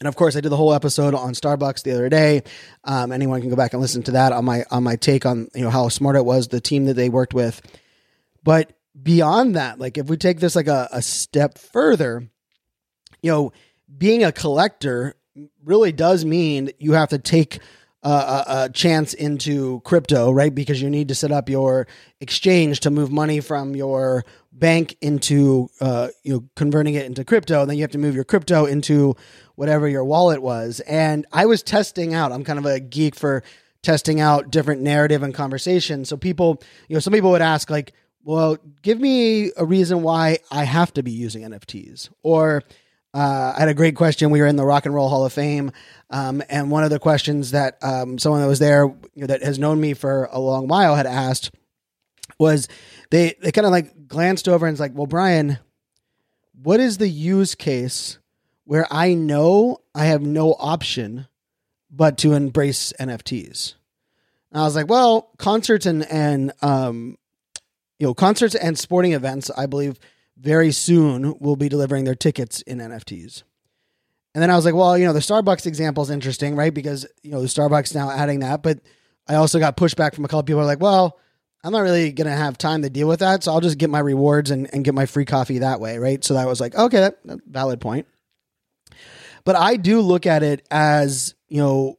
And 0.00 0.08
of 0.08 0.16
course, 0.16 0.34
I 0.34 0.40
did 0.40 0.48
the 0.48 0.56
whole 0.56 0.72
episode 0.72 1.14
on 1.14 1.34
Starbucks 1.34 1.82
the 1.82 1.92
other 1.92 2.08
day. 2.08 2.42
Um, 2.84 3.12
anyone 3.12 3.42
can 3.42 3.50
go 3.50 3.56
back 3.56 3.74
and 3.74 3.82
listen 3.82 4.02
to 4.04 4.12
that 4.12 4.32
on 4.32 4.46
my 4.46 4.64
on 4.70 4.82
my 4.82 4.96
take 4.96 5.26
on 5.26 5.48
you 5.54 5.62
know 5.62 5.70
how 5.70 5.88
smart 5.88 6.16
it 6.16 6.24
was, 6.24 6.48
the 6.48 6.60
team 6.60 6.86
that 6.86 6.94
they 6.94 7.10
worked 7.10 7.34
with. 7.34 7.60
But 8.42 8.72
beyond 9.00 9.56
that, 9.56 9.78
like 9.78 9.98
if 9.98 10.06
we 10.06 10.16
take 10.16 10.40
this 10.40 10.56
like 10.56 10.68
a, 10.68 10.88
a 10.90 11.02
step 11.02 11.58
further, 11.58 12.26
you 13.20 13.30
know, 13.30 13.52
being 13.96 14.24
a 14.24 14.32
collector 14.32 15.16
really 15.64 15.92
does 15.92 16.24
mean 16.24 16.70
you 16.78 16.92
have 16.94 17.10
to 17.10 17.18
take 17.18 17.60
a, 18.02 18.44
a, 18.46 18.70
chance 18.72 19.12
into 19.12 19.80
crypto, 19.80 20.30
right? 20.30 20.54
Because 20.54 20.80
you 20.80 20.88
need 20.88 21.08
to 21.08 21.14
set 21.14 21.30
up 21.30 21.48
your 21.48 21.86
exchange 22.20 22.80
to 22.80 22.90
move 22.90 23.12
money 23.12 23.40
from 23.40 23.76
your 23.76 24.24
bank 24.52 24.96
into 25.00 25.68
uh, 25.80 26.08
you 26.22 26.32
know 26.32 26.44
converting 26.56 26.94
it 26.94 27.04
into 27.04 27.24
crypto. 27.24 27.60
And 27.60 27.70
then 27.70 27.76
you 27.76 27.82
have 27.82 27.90
to 27.90 27.98
move 27.98 28.14
your 28.14 28.24
crypto 28.24 28.64
into 28.64 29.16
whatever 29.56 29.86
your 29.86 30.04
wallet 30.04 30.40
was. 30.40 30.80
And 30.80 31.26
I 31.32 31.46
was 31.46 31.62
testing 31.62 32.14
out. 32.14 32.32
I'm 32.32 32.44
kind 32.44 32.58
of 32.58 32.66
a 32.66 32.80
geek 32.80 33.14
for 33.14 33.42
testing 33.82 34.20
out 34.20 34.50
different 34.50 34.82
narrative 34.82 35.22
and 35.22 35.34
conversation. 35.34 36.04
So 36.04 36.16
people, 36.16 36.62
you 36.88 36.94
know, 36.94 37.00
some 37.00 37.12
people 37.12 37.30
would 37.30 37.42
ask 37.42 37.70
like, 37.70 37.92
well, 38.22 38.58
give 38.82 39.00
me 39.00 39.50
a 39.56 39.64
reason 39.64 40.02
why 40.02 40.38
I 40.50 40.64
have 40.64 40.92
to 40.94 41.02
be 41.02 41.10
using 41.10 41.42
NFTs. 41.42 42.10
Or 42.22 42.62
uh, 43.12 43.52
I 43.56 43.60
had 43.60 43.68
a 43.68 43.74
great 43.74 43.96
question. 43.96 44.30
We 44.30 44.40
were 44.40 44.46
in 44.46 44.56
the 44.56 44.64
Rock 44.64 44.86
and 44.86 44.94
Roll 44.94 45.08
Hall 45.08 45.24
of 45.24 45.32
Fame, 45.32 45.72
um, 46.10 46.42
and 46.48 46.70
one 46.70 46.84
of 46.84 46.90
the 46.90 46.98
questions 46.98 47.50
that 47.50 47.78
um, 47.82 48.18
someone 48.18 48.40
that 48.40 48.46
was 48.46 48.58
there 48.58 48.84
you 48.84 49.00
know, 49.16 49.26
that 49.26 49.42
has 49.42 49.58
known 49.58 49.80
me 49.80 49.94
for 49.94 50.28
a 50.32 50.38
long 50.38 50.68
while 50.68 50.94
had 50.94 51.06
asked 51.06 51.50
was 52.38 52.68
they 53.10 53.34
they 53.42 53.52
kind 53.52 53.66
of 53.66 53.72
like 53.72 54.08
glanced 54.08 54.48
over 54.48 54.66
and 54.66 54.74
it's 54.74 54.80
like, 54.80 54.92
well, 54.94 55.06
Brian, 55.06 55.58
what 56.62 56.80
is 56.80 56.98
the 56.98 57.08
use 57.08 57.54
case 57.54 58.18
where 58.64 58.86
I 58.90 59.14
know 59.14 59.78
I 59.96 60.04
have 60.04 60.22
no 60.22 60.54
option 60.58 61.26
but 61.90 62.18
to 62.18 62.34
embrace 62.34 62.92
NFTs. 63.00 63.74
And 64.52 64.60
I 64.60 64.64
was 64.64 64.76
like, 64.76 64.88
well, 64.88 65.30
concerts 65.38 65.86
and 65.86 66.06
and 66.10 66.52
um, 66.62 67.18
you 67.98 68.06
know, 68.06 68.14
concerts 68.14 68.54
and 68.54 68.78
sporting 68.78 69.12
events, 69.12 69.50
I 69.50 69.66
believe 69.66 69.98
very 70.40 70.72
soon 70.72 71.34
will 71.38 71.56
be 71.56 71.68
delivering 71.68 72.04
their 72.04 72.14
tickets 72.14 72.62
in 72.62 72.78
NFTs. 72.78 73.42
And 74.34 74.42
then 74.42 74.50
I 74.50 74.56
was 74.56 74.64
like, 74.64 74.74
well, 74.74 74.96
you 74.96 75.04
know, 75.04 75.12
the 75.12 75.20
Starbucks 75.20 75.66
example 75.66 76.02
is 76.02 76.10
interesting, 76.10 76.56
right? 76.56 76.72
Because 76.72 77.06
you 77.22 77.30
know, 77.30 77.40
the 77.40 77.48
Starbucks 77.48 77.94
now 77.94 78.10
adding 78.10 78.40
that, 78.40 78.62
but 78.62 78.80
I 79.28 79.34
also 79.34 79.58
got 79.58 79.76
pushback 79.76 80.14
from 80.14 80.24
a 80.24 80.28
couple 80.28 80.42
people 80.44 80.60
are 80.60 80.66
like, 80.66 80.80
well, 80.80 81.18
I'm 81.62 81.72
not 81.72 81.80
really 81.80 82.12
gonna 82.12 82.36
have 82.36 82.56
time 82.56 82.82
to 82.82 82.90
deal 82.90 83.08
with 83.08 83.20
that, 83.20 83.42
so 83.42 83.52
I'll 83.52 83.60
just 83.60 83.78
get 83.78 83.90
my 83.90 83.98
rewards 83.98 84.50
and, 84.50 84.72
and 84.72 84.84
get 84.84 84.94
my 84.94 85.06
free 85.06 85.24
coffee 85.24 85.58
that 85.58 85.80
way, 85.80 85.98
right? 85.98 86.24
So 86.24 86.34
that 86.34 86.46
was 86.46 86.60
like, 86.60 86.74
okay, 86.74 87.00
that, 87.00 87.18
that 87.26 87.40
valid 87.46 87.80
point. 87.80 88.06
But 89.44 89.56
I 89.56 89.76
do 89.76 90.00
look 90.00 90.26
at 90.26 90.42
it 90.42 90.66
as, 90.70 91.34
you 91.48 91.58
know, 91.58 91.98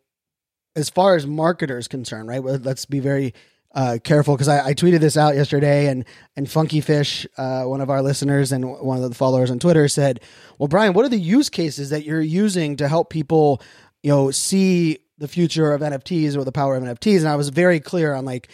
as 0.75 0.89
far 0.89 1.15
as 1.15 1.27
marketers 1.27 1.87
concerned, 1.87 2.29
right? 2.29 2.41
Let's 2.41 2.85
be 2.85 2.99
very 2.99 3.33
uh, 3.73 3.97
careful 4.03 4.35
because 4.35 4.47
I, 4.47 4.67
I, 4.67 4.73
tweeted 4.73 4.99
this 4.99 5.15
out 5.15 5.35
yesterday, 5.35 5.87
and 5.87 6.03
and 6.35 6.49
Funky 6.49 6.81
Fish, 6.81 7.25
uh, 7.37 7.63
one 7.63 7.79
of 7.79 7.89
our 7.89 8.01
listeners 8.01 8.51
and 8.51 8.65
one 8.65 9.01
of 9.01 9.09
the 9.09 9.15
followers 9.15 9.49
on 9.49 9.59
Twitter, 9.59 9.87
said, 9.87 10.19
"Well, 10.57 10.67
Brian, 10.67 10.93
what 10.93 11.05
are 11.05 11.09
the 11.09 11.17
use 11.17 11.49
cases 11.49 11.89
that 11.89 12.03
you're 12.03 12.21
using 12.21 12.75
to 12.77 12.87
help 12.87 13.09
people, 13.09 13.61
you 14.03 14.09
know, 14.09 14.31
see 14.31 14.99
the 15.17 15.27
future 15.27 15.71
of 15.71 15.81
NFTs 15.81 16.35
or 16.35 16.43
the 16.43 16.51
power 16.51 16.75
of 16.75 16.83
NFTs?" 16.83 17.19
And 17.19 17.29
I 17.29 17.37
was 17.37 17.49
very 17.49 17.79
clear 17.79 18.13
on 18.13 18.25
like, 18.25 18.49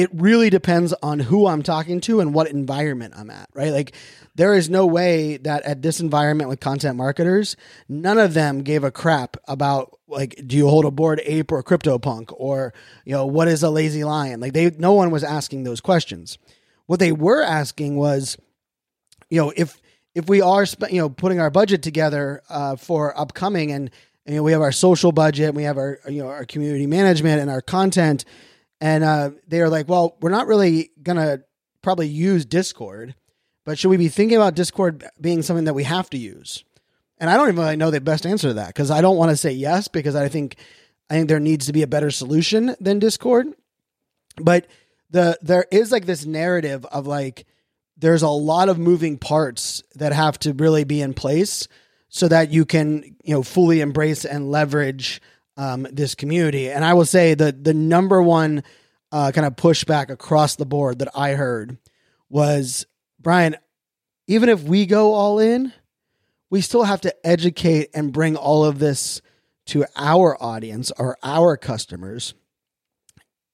it 0.00 0.08
really 0.14 0.48
depends 0.48 0.94
on 1.02 1.18
who 1.18 1.46
I'm 1.46 1.62
talking 1.62 2.00
to 2.02 2.20
and 2.20 2.32
what 2.32 2.48
environment 2.48 3.12
I'm 3.16 3.28
at, 3.28 3.50
right? 3.52 3.70
Like, 3.70 3.94
there 4.34 4.54
is 4.54 4.70
no 4.70 4.86
way 4.86 5.36
that 5.36 5.62
at 5.64 5.82
this 5.82 6.00
environment 6.00 6.48
with 6.48 6.58
content 6.58 6.96
marketers, 6.96 7.54
none 7.86 8.16
of 8.16 8.32
them 8.32 8.62
gave 8.62 8.82
a 8.82 8.90
crap 8.90 9.36
about 9.46 9.98
like, 10.08 10.40
do 10.46 10.56
you 10.56 10.68
hold 10.68 10.86
a 10.86 10.90
Bored 10.90 11.20
Ape 11.24 11.52
or 11.52 11.62
crypto 11.62 11.98
punk 11.98 12.30
or 12.32 12.72
you 13.04 13.12
know 13.12 13.26
what 13.26 13.46
is 13.48 13.62
a 13.62 13.68
lazy 13.68 14.02
lion? 14.02 14.40
Like 14.40 14.54
they, 14.54 14.70
no 14.70 14.94
one 14.94 15.10
was 15.10 15.22
asking 15.22 15.64
those 15.64 15.82
questions. 15.82 16.38
What 16.86 16.98
they 16.98 17.12
were 17.12 17.42
asking 17.42 17.96
was, 17.96 18.38
you 19.28 19.40
know, 19.40 19.52
if 19.54 19.80
if 20.14 20.28
we 20.28 20.40
are 20.40 20.64
you 20.88 21.00
know 21.02 21.10
putting 21.10 21.40
our 21.40 21.50
budget 21.50 21.82
together 21.82 22.42
uh, 22.48 22.76
for 22.76 23.18
upcoming 23.18 23.70
and 23.70 23.90
and, 24.26 24.34
you 24.34 24.40
know, 24.40 24.44
we 24.44 24.52
have 24.52 24.60
our 24.60 24.72
social 24.72 25.12
budget, 25.12 25.48
and 25.48 25.56
we 25.56 25.64
have 25.64 25.76
our 25.76 25.98
you 26.08 26.22
know 26.22 26.28
our 26.28 26.44
community 26.44 26.86
management 26.86 27.40
and 27.40 27.50
our 27.50 27.60
content, 27.60 28.24
and 28.80 29.04
uh, 29.04 29.30
they 29.46 29.60
are 29.60 29.68
like, 29.68 29.88
well, 29.88 30.16
we're 30.20 30.30
not 30.30 30.46
really 30.46 30.90
gonna 31.02 31.40
probably 31.82 32.08
use 32.08 32.44
Discord, 32.44 33.14
but 33.64 33.78
should 33.78 33.90
we 33.90 33.96
be 33.96 34.08
thinking 34.08 34.36
about 34.36 34.54
Discord 34.54 35.04
being 35.20 35.42
something 35.42 35.64
that 35.64 35.74
we 35.74 35.84
have 35.84 36.10
to 36.10 36.18
use? 36.18 36.64
And 37.18 37.28
I 37.28 37.36
don't 37.36 37.48
even 37.48 37.60
really 37.60 37.76
know 37.76 37.90
the 37.90 38.00
best 38.00 38.24
answer 38.24 38.48
to 38.48 38.54
that 38.54 38.68
because 38.68 38.90
I 38.90 39.02
don't 39.02 39.18
want 39.18 39.30
to 39.30 39.36
say 39.36 39.52
yes 39.52 39.88
because 39.88 40.16
I 40.16 40.28
think 40.28 40.56
I 41.10 41.14
think 41.14 41.28
there 41.28 41.40
needs 41.40 41.66
to 41.66 41.72
be 41.72 41.82
a 41.82 41.86
better 41.86 42.10
solution 42.10 42.74
than 42.80 42.98
Discord. 42.98 43.48
But 44.36 44.66
the 45.10 45.38
there 45.42 45.66
is 45.70 45.92
like 45.92 46.06
this 46.06 46.24
narrative 46.24 46.86
of 46.86 47.06
like 47.06 47.46
there's 47.98 48.22
a 48.22 48.28
lot 48.28 48.70
of 48.70 48.78
moving 48.78 49.18
parts 49.18 49.82
that 49.96 50.12
have 50.12 50.38
to 50.40 50.54
really 50.54 50.84
be 50.84 51.02
in 51.02 51.12
place 51.12 51.68
so 52.08 52.26
that 52.28 52.50
you 52.50 52.64
can 52.64 53.16
you 53.22 53.34
know 53.34 53.42
fully 53.42 53.80
embrace 53.80 54.24
and 54.24 54.50
leverage 54.50 55.20
um, 55.60 55.86
this 55.92 56.14
community. 56.14 56.70
And 56.70 56.86
I 56.86 56.94
will 56.94 57.04
say 57.04 57.34
that 57.34 57.64
the 57.64 57.74
number 57.74 58.22
one 58.22 58.64
uh, 59.12 59.30
kind 59.32 59.46
of 59.46 59.56
pushback 59.56 60.08
across 60.08 60.56
the 60.56 60.64
board 60.64 61.00
that 61.00 61.08
I 61.14 61.32
heard 61.32 61.76
was 62.30 62.86
Brian. 63.20 63.56
Even 64.26 64.48
if 64.48 64.62
we 64.62 64.86
go 64.86 65.12
all 65.12 65.38
in, 65.38 65.74
we 66.48 66.62
still 66.62 66.84
have 66.84 67.02
to 67.02 67.14
educate 67.26 67.90
and 67.92 68.10
bring 68.10 68.36
all 68.36 68.64
of 68.64 68.78
this 68.78 69.20
to 69.66 69.84
our 69.96 70.42
audience 70.42 70.92
or 70.96 71.18
our 71.22 71.58
customers. 71.58 72.32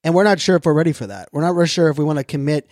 And 0.01 0.15
we're 0.15 0.23
not 0.23 0.39
sure 0.39 0.55
if 0.55 0.65
we're 0.65 0.73
ready 0.73 0.93
for 0.93 1.07
that. 1.07 1.27
We're 1.33 1.41
not 1.41 1.67
sure 1.67 1.89
if 1.89 1.97
we 1.97 2.05
want 2.05 2.19
to 2.19 2.23
commit, 2.23 2.69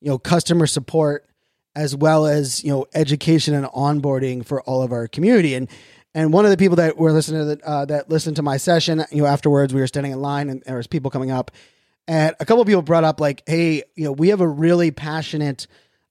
you 0.00 0.10
know, 0.10 0.18
customer 0.18 0.66
support 0.66 1.26
as 1.74 1.96
well 1.96 2.26
as, 2.26 2.62
you 2.62 2.70
know, 2.70 2.84
education 2.94 3.54
and 3.54 3.64
onboarding 3.66 4.44
for 4.44 4.60
all 4.62 4.82
of 4.82 4.92
our 4.92 5.08
community. 5.08 5.54
And 5.54 5.70
and 6.14 6.32
one 6.32 6.44
of 6.44 6.52
the 6.52 6.56
people 6.56 6.76
that 6.76 6.96
were 6.96 7.12
listening 7.12 7.40
to 7.40 7.56
the, 7.56 7.68
uh, 7.68 7.84
that 7.86 8.08
listened 8.08 8.36
to 8.36 8.42
my 8.42 8.56
session, 8.56 9.04
you 9.10 9.22
know, 9.22 9.26
afterwards 9.26 9.74
we 9.74 9.80
were 9.80 9.86
standing 9.88 10.12
in 10.12 10.20
line 10.20 10.48
and 10.48 10.62
there 10.64 10.76
was 10.76 10.86
people 10.86 11.10
coming 11.10 11.30
up, 11.30 11.50
and 12.06 12.36
a 12.38 12.44
couple 12.44 12.62
of 12.62 12.68
people 12.68 12.82
brought 12.82 13.04
up 13.04 13.20
like, 13.20 13.42
hey, 13.46 13.82
you 13.96 14.04
know, 14.04 14.12
we 14.12 14.28
have 14.28 14.40
a 14.40 14.48
really 14.48 14.90
passionate 14.90 15.66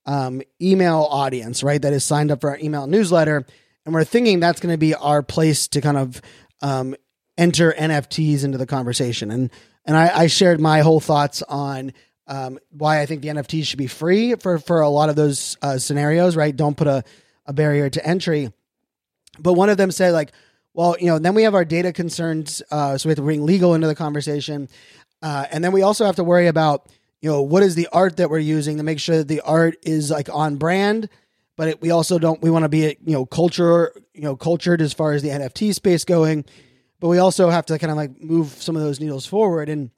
um, 0.06 0.42
email 0.62 1.08
audience, 1.10 1.64
right? 1.64 1.82
That 1.82 1.94
is 1.94 2.04
signed 2.04 2.32
up 2.32 2.42
for 2.42 2.50
our 2.50 2.58
email 2.58 2.88
newsletter, 2.88 3.46
and 3.86 3.94
we're 3.94 4.04
thinking 4.04 4.40
that's 4.40 4.60
going 4.60 4.74
to 4.74 4.78
be 4.78 4.96
our 4.96 5.24
place 5.24 5.68
to 5.70 5.82
kind 5.82 5.98
of 5.98 6.22
um, 6.62 6.96
enter 7.38 7.74
NFTs 7.74 8.44
into 8.44 8.58
the 8.58 8.66
conversation. 8.66 9.32
And 9.32 9.50
and 9.86 9.98
I, 9.98 10.22
I 10.22 10.28
shared 10.28 10.60
my 10.62 10.80
whole 10.80 11.00
thoughts 11.00 11.42
on 11.44 11.94
um, 12.28 12.58
why 12.72 13.02
I 13.02 13.06
think 13.06 13.22
the 13.22 13.28
NFTs 13.28 13.68
should 13.68 13.80
be 13.80 13.88
free 13.88 14.36
for 14.36 14.60
for 14.60 14.82
a 14.82 14.90
lot 14.90 15.10
of 15.10 15.16
those 15.16 15.58
uh, 15.62 15.78
scenarios. 15.78 16.36
Right? 16.36 16.56
Don't 16.56 16.76
put 16.76 16.88
a 16.88 17.04
a 17.46 17.54
barrier 17.54 17.90
to 17.90 18.06
entry. 18.06 18.52
But 19.40 19.54
one 19.54 19.70
of 19.70 19.78
them 19.78 19.92
said 19.92 20.14
like, 20.14 20.32
well, 20.74 20.96
you 21.00 21.08
know, 21.08 21.20
then 21.20 21.36
we 21.36 21.44
have 21.44 21.56
our 21.56 21.66
data 21.66 21.94
concerns, 21.94 22.62
uh, 22.72 22.98
so 22.98 23.08
we 23.08 23.12
have 23.12 23.18
to 23.18 23.24
bring 23.24 23.46
legal 23.46 23.76
into 23.76 23.88
the 23.88 23.96
conversation, 23.96 24.70
uh, 25.22 25.46
and 25.52 25.64
then 25.64 25.72
we 25.72 25.84
also 25.84 26.06
have 26.06 26.16
to 26.16 26.24
worry 26.24 26.48
about 26.48 26.90
you 27.22 27.30
know 27.30 27.42
what 27.42 27.64
is 27.64 27.76
the 27.76 27.88
art 27.94 28.18
that 28.18 28.30
we're 28.30 28.40
using 28.40 28.78
to 28.78 28.84
make 28.84 29.00
sure 29.00 29.18
that 29.18 29.28
the 29.30 29.42
art 29.42 29.78
is 29.84 30.12
like 30.12 30.30
on 30.32 30.58
brand. 30.58 31.10
But 31.56 31.68
it, 31.68 31.82
we 31.82 31.92
also 31.92 32.18
don't 32.18 32.42
we 32.42 32.50
want 32.50 32.64
to 32.64 32.70
be 32.70 32.98
you 33.06 33.14
know 33.14 33.26
culture 33.26 33.94
you 34.14 34.24
know 34.24 34.36
cultured 34.36 34.82
as 34.82 34.94
far 34.94 35.14
as 35.14 35.22
the 35.22 35.30
nft 35.30 35.74
space 35.74 36.04
going. 36.04 36.44
But 37.00 37.08
we 37.08 37.20
also 37.20 37.50
have 37.50 37.66
to 37.68 37.80
kind 37.80 37.92
of 37.92 37.98
like 37.98 38.20
move 38.22 38.50
some 38.50 38.76
of 38.76 38.82
those 38.82 39.00
needles 39.00 39.26
forward. 39.26 39.70
And 39.70 39.92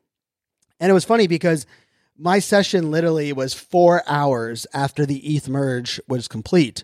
and 0.80 0.92
it 0.92 0.94
was 0.94 1.06
funny 1.06 1.28
because 1.28 1.66
my 2.18 2.40
session 2.40 2.92
literally 2.92 3.34
was 3.34 3.54
four 3.54 4.04
hours 4.08 4.68
after 4.74 5.06
the 5.06 5.36
eth 5.36 5.48
merge 5.50 6.00
was 6.08 6.28
complete 6.28 6.84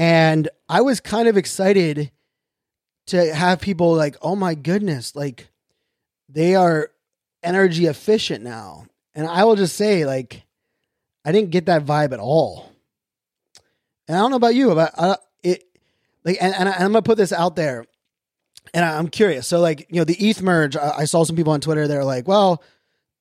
and 0.00 0.48
i 0.68 0.80
was 0.80 1.00
kind 1.00 1.28
of 1.28 1.36
excited 1.36 2.10
to 3.06 3.34
have 3.34 3.60
people 3.60 3.94
like 3.94 4.16
oh 4.22 4.34
my 4.34 4.54
goodness 4.54 5.14
like 5.14 5.48
they 6.28 6.54
are 6.54 6.90
energy 7.42 7.86
efficient 7.86 8.42
now 8.42 8.86
and 9.14 9.26
i 9.26 9.44
will 9.44 9.56
just 9.56 9.76
say 9.76 10.04
like 10.04 10.44
i 11.24 11.32
didn't 11.32 11.50
get 11.50 11.66
that 11.66 11.84
vibe 11.84 12.12
at 12.12 12.20
all 12.20 12.70
and 14.10 14.16
I 14.16 14.22
don't 14.22 14.32
know 14.32 14.38
about 14.38 14.56
you, 14.56 14.74
but 14.74 14.92
uh, 14.98 15.16
it 15.44 15.62
like, 16.24 16.36
and, 16.40 16.52
and, 16.52 16.68
I, 16.68 16.82
am 16.82 16.90
gonna 16.90 17.00
put 17.00 17.16
this 17.16 17.32
out 17.32 17.54
there, 17.54 17.86
and 18.74 18.84
I, 18.84 18.98
am 18.98 19.06
curious. 19.06 19.46
So, 19.46 19.60
like, 19.60 19.86
you 19.88 20.00
know, 20.00 20.04
the 20.04 20.16
ETH 20.16 20.42
merge, 20.42 20.74
I, 20.74 20.90
I 20.98 21.04
saw 21.04 21.22
some 21.22 21.36
people 21.36 21.52
on 21.52 21.60
Twitter. 21.60 21.86
They're 21.86 22.02
like, 22.02 22.26
well, 22.26 22.60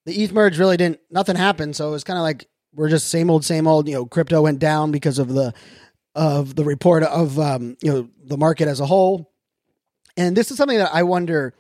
the 0.08 0.20
ETH 0.20 0.32
merge 0.32 0.58
really 0.58 0.78
didn't, 0.78 1.00
nothing 1.12 1.36
happened. 1.36 1.76
So 1.76 1.90
it 1.90 1.92
was 1.92 2.04
kind 2.04 2.18
of 2.18 2.24
like 2.24 2.48
we're 2.74 2.90
just 2.90 3.10
same 3.10 3.30
old, 3.30 3.46
same 3.46 3.68
old. 3.68 3.88
You 3.88 3.94
know, 3.94 4.06
crypto 4.08 4.42
went 4.42 4.58
down 4.58 4.90
because 4.90 5.20
of 5.20 5.28
the 5.28 5.54
of 6.16 6.56
the 6.56 6.64
report 6.64 7.04
of 7.04 7.40
um, 7.40 7.78
you 7.82 7.92
know 7.92 8.10
the 8.24 8.38
market 8.38 8.68
as 8.68 8.80
a 8.80 8.86
whole. 8.86 9.32
And 10.18 10.36
this 10.36 10.52
is 10.52 10.58
something 10.58 10.78
that 10.78 10.94
I 10.94 11.04
wonder. 11.04 11.54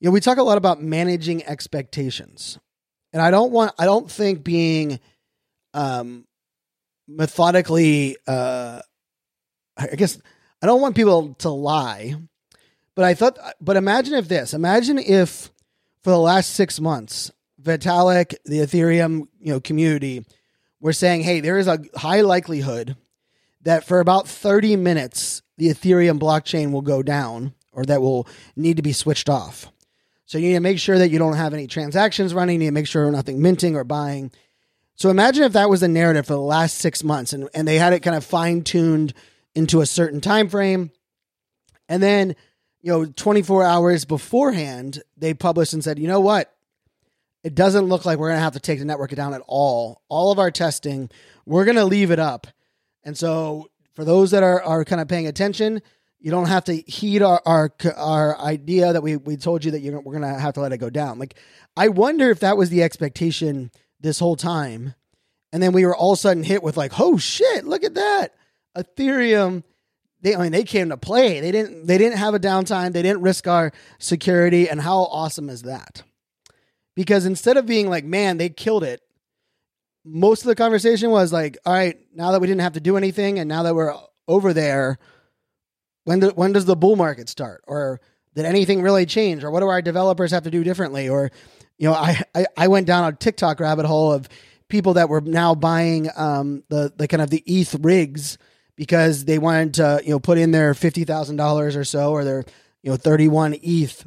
You 0.00 0.08
know, 0.08 0.12
we 0.12 0.20
talk 0.20 0.38
a 0.38 0.42
lot 0.42 0.58
about 0.58 0.82
managing 0.82 1.44
expectations, 1.44 2.58
and 3.12 3.22
I 3.22 3.30
don't 3.30 3.52
want, 3.52 3.72
I 3.78 3.84
don't 3.84 4.10
think 4.10 4.44
being 4.44 5.00
um 5.72 6.24
methodically 7.08 8.16
uh 8.26 8.80
I 9.76 9.86
guess 9.96 10.20
I 10.62 10.66
don't 10.66 10.80
want 10.80 10.94
people 10.94 11.34
to 11.40 11.48
lie, 11.50 12.14
but 12.94 13.04
I 13.04 13.14
thought 13.14 13.38
but 13.60 13.76
imagine 13.76 14.14
if 14.14 14.28
this, 14.28 14.54
imagine 14.54 14.98
if 14.98 15.50
for 16.02 16.10
the 16.10 16.18
last 16.18 16.50
6 16.50 16.80
months 16.80 17.32
Vitalik, 17.60 18.34
the 18.44 18.58
Ethereum, 18.58 19.26
you 19.40 19.52
know, 19.52 19.60
community 19.60 20.24
were 20.80 20.92
saying, 20.92 21.22
"Hey, 21.22 21.40
there 21.40 21.58
is 21.58 21.66
a 21.66 21.80
high 21.96 22.20
likelihood 22.20 22.96
that 23.64 23.84
for 23.84 24.00
about 24.00 24.28
30 24.28 24.76
minutes 24.76 25.42
the 25.56 25.68
Ethereum 25.68 26.18
blockchain 26.18 26.72
will 26.72 26.82
go 26.82 27.02
down 27.02 27.54
or 27.72 27.84
that 27.84 28.00
will 28.00 28.26
need 28.56 28.76
to 28.76 28.82
be 28.82 28.92
switched 28.92 29.28
off." 29.28 29.70
So 30.26 30.38
you 30.38 30.48
need 30.48 30.54
to 30.54 30.60
make 30.60 30.78
sure 30.78 30.98
that 30.98 31.10
you 31.10 31.18
don't 31.18 31.36
have 31.36 31.52
any 31.52 31.66
transactions 31.66 32.32
running. 32.32 32.54
You 32.54 32.58
need 32.60 32.66
to 32.66 32.72
make 32.72 32.86
sure 32.86 33.10
nothing 33.10 33.42
minting 33.42 33.76
or 33.76 33.84
buying. 33.84 34.30
So 34.96 35.10
imagine 35.10 35.42
if 35.42 35.52
that 35.52 35.68
was 35.68 35.80
the 35.80 35.88
narrative 35.88 36.26
for 36.26 36.34
the 36.34 36.40
last 36.40 36.78
six 36.78 37.02
months 37.02 37.32
and, 37.32 37.48
and 37.54 37.66
they 37.66 37.76
had 37.76 37.92
it 37.92 38.00
kind 38.00 38.16
of 38.16 38.24
fine 38.24 38.62
tuned 38.62 39.12
into 39.54 39.80
a 39.80 39.86
certain 39.86 40.20
time 40.20 40.48
frame. 40.48 40.90
And 41.88 42.02
then, 42.02 42.36
you 42.80 42.92
know, 42.92 43.04
24 43.04 43.64
hours 43.64 44.04
beforehand, 44.04 45.02
they 45.16 45.34
published 45.34 45.72
and 45.72 45.84
said, 45.84 45.98
you 45.98 46.08
know 46.08 46.20
what? 46.20 46.52
It 47.42 47.54
doesn't 47.54 47.86
look 47.86 48.06
like 48.06 48.18
we're 48.18 48.28
going 48.28 48.38
to 48.38 48.44
have 48.44 48.54
to 48.54 48.60
take 48.60 48.78
the 48.78 48.84
network 48.84 49.10
down 49.10 49.34
at 49.34 49.42
all. 49.46 50.00
All 50.08 50.32
of 50.32 50.38
our 50.38 50.50
testing, 50.50 51.10
we're 51.44 51.66
going 51.66 51.76
to 51.76 51.84
leave 51.84 52.10
it 52.10 52.18
up. 52.18 52.46
And 53.04 53.16
so 53.16 53.70
for 53.94 54.04
those 54.04 54.30
that 54.32 54.42
are, 54.42 54.62
are 54.62 54.84
kind 54.84 55.00
of 55.00 55.08
paying 55.08 55.26
attention, 55.26 55.82
you 56.18 56.30
don't 56.30 56.48
have 56.48 56.64
to 56.64 56.74
heed 56.74 57.22
our, 57.22 57.40
our, 57.44 57.70
our 57.96 58.38
idea 58.38 58.92
that 58.92 59.02
we, 59.02 59.16
we 59.16 59.36
told 59.36 59.64
you 59.64 59.70
that 59.72 59.80
you're, 59.80 60.00
we're 60.00 60.18
going 60.18 60.34
to 60.34 60.40
have 60.40 60.54
to 60.54 60.60
let 60.60 60.72
it 60.72 60.78
go 60.78 60.90
down. 60.90 61.18
Like, 61.18 61.34
I 61.76 61.88
wonder 61.88 62.30
if 62.30 62.40
that 62.40 62.56
was 62.56 62.70
the 62.70 62.82
expectation– 62.82 63.70
this 64.04 64.20
whole 64.20 64.36
time. 64.36 64.94
And 65.52 65.62
then 65.62 65.72
we 65.72 65.84
were 65.84 65.96
all 65.96 66.12
of 66.12 66.18
a 66.18 66.20
sudden 66.20 66.44
hit 66.44 66.62
with 66.62 66.76
like, 66.76 67.00
oh 67.00 67.16
shit, 67.16 67.64
look 67.64 67.82
at 67.82 67.94
that. 67.94 68.34
Ethereum. 68.76 69.64
They, 70.20 70.36
I 70.36 70.42
mean, 70.42 70.52
they 70.52 70.62
came 70.62 70.90
to 70.90 70.96
play. 70.96 71.40
They 71.40 71.50
didn't. 71.50 71.86
They 71.86 71.98
didn't 71.98 72.18
have 72.18 72.34
a 72.34 72.40
downtime. 72.40 72.92
They 72.92 73.02
didn't 73.02 73.22
risk 73.22 73.48
our 73.48 73.72
security. 73.98 74.68
And 74.68 74.80
how 74.80 75.00
awesome 75.00 75.48
is 75.48 75.62
that? 75.62 76.02
Because 76.94 77.26
instead 77.26 77.56
of 77.56 77.66
being 77.66 77.90
like, 77.90 78.04
man, 78.04 78.36
they 78.36 78.48
killed 78.48 78.84
it. 78.84 79.02
Most 80.04 80.42
of 80.42 80.48
the 80.48 80.54
conversation 80.54 81.10
was 81.10 81.32
like, 81.32 81.56
all 81.64 81.72
right, 81.72 81.98
now 82.14 82.32
that 82.32 82.40
we 82.40 82.46
didn't 82.46 82.60
have 82.60 82.74
to 82.74 82.80
do 82.80 82.96
anything, 82.96 83.38
and 83.38 83.48
now 83.48 83.62
that 83.62 83.74
we're 83.74 83.94
over 84.28 84.52
there, 84.52 84.98
when 86.04 86.20
do, 86.20 86.28
when 86.28 86.52
does 86.52 86.66
the 86.66 86.76
bull 86.76 86.96
market 86.96 87.28
start? 87.28 87.62
Or 87.66 88.00
did 88.34 88.44
anything 88.44 88.82
really 88.82 89.06
change? 89.06 89.44
Or 89.44 89.50
what 89.50 89.60
do 89.60 89.68
our 89.68 89.80
developers 89.82 90.30
have 90.32 90.44
to 90.44 90.50
do 90.50 90.62
differently? 90.64 91.08
Or 91.08 91.30
you 91.78 91.88
know, 91.88 91.94
I, 91.94 92.20
I, 92.34 92.46
I 92.56 92.68
went 92.68 92.86
down 92.86 93.12
a 93.12 93.16
TikTok 93.16 93.60
rabbit 93.60 93.86
hole 93.86 94.12
of 94.12 94.28
people 94.68 94.94
that 94.94 95.08
were 95.08 95.20
now 95.20 95.54
buying 95.54 96.08
um, 96.16 96.62
the 96.68 96.92
the 96.96 97.08
kind 97.08 97.22
of 97.22 97.30
the 97.30 97.42
ETH 97.46 97.74
rigs 97.80 98.38
because 98.76 99.24
they 99.24 99.38
wanted 99.38 99.74
to 99.74 100.00
you 100.04 100.10
know 100.10 100.20
put 100.20 100.38
in 100.38 100.50
their 100.50 100.74
fifty 100.74 101.04
thousand 101.04 101.36
dollars 101.36 101.76
or 101.76 101.84
so 101.84 102.12
or 102.12 102.24
their 102.24 102.44
you 102.82 102.90
know 102.90 102.96
thirty 102.96 103.28
one 103.28 103.56
ETH 103.62 104.06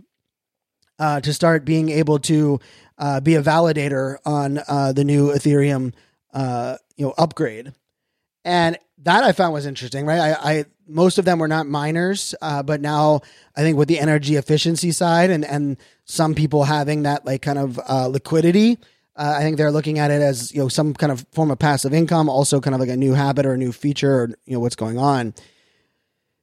uh, 1.00 1.22
to 1.22 1.34
start 1.34 1.66
being 1.66 1.90
able 1.90 2.20
to 2.20 2.60
uh, 2.98 3.20
be 3.20 3.36
a 3.36 3.42
validator 3.42 4.18
on 4.26 4.60
uh, 4.68 4.94
the 4.94 5.04
new 5.04 5.30
Ethereum 5.30 5.94
uh, 6.34 6.78
you 6.96 7.06
know 7.06 7.14
upgrade, 7.18 7.74
and 8.44 8.78
that 9.00 9.24
I 9.24 9.32
found 9.32 9.54
was 9.54 9.66
interesting. 9.66 10.06
Right, 10.06 10.20
I, 10.20 10.52
I 10.52 10.66
most 10.88 11.18
of 11.18 11.26
them 11.26 11.40
were 11.40 11.48
not 11.48 11.68
miners, 11.68 12.34
uh, 12.42 12.64
but 12.64 12.82
now 12.82 13.22
I 13.56 13.62
think 13.62 13.78
with 13.78 13.88
the 13.88 14.00
energy 14.00 14.36
efficiency 14.36 14.92
side 14.92 15.30
and 15.30 15.46
and 15.46 15.78
some 16.06 16.36
people 16.36 16.64
having 16.64 17.04
that 17.04 17.26
like 17.26 17.42
kind 17.42 17.60
of 17.60 17.80
uh, 17.88 18.08
liquidity, 18.08 18.78
uh, 19.16 19.36
I 19.38 19.42
think 19.42 19.58
they're 19.58 19.72
looking 19.72 20.00
at 20.00 20.12
it 20.12 20.22
as 20.22 20.54
you 20.54 20.60
know 20.60 20.70
some 20.70 20.94
kind 20.94 21.12
of 21.12 21.26
form 21.32 21.52
of 21.52 21.60
passive 21.60 21.94
income, 21.94 22.30
also 22.30 22.62
kind 22.62 22.74
of 22.74 22.80
like 22.80 22.90
a 22.90 22.98
new 22.98 23.14
habit 23.14 23.46
or 23.46 23.54
a 23.54 23.58
new 23.58 23.72
feature 23.72 24.14
or 24.14 24.30
you 24.46 24.54
know 24.54 24.60
what's 24.60 24.76
going 24.76 24.98
on. 24.98 25.34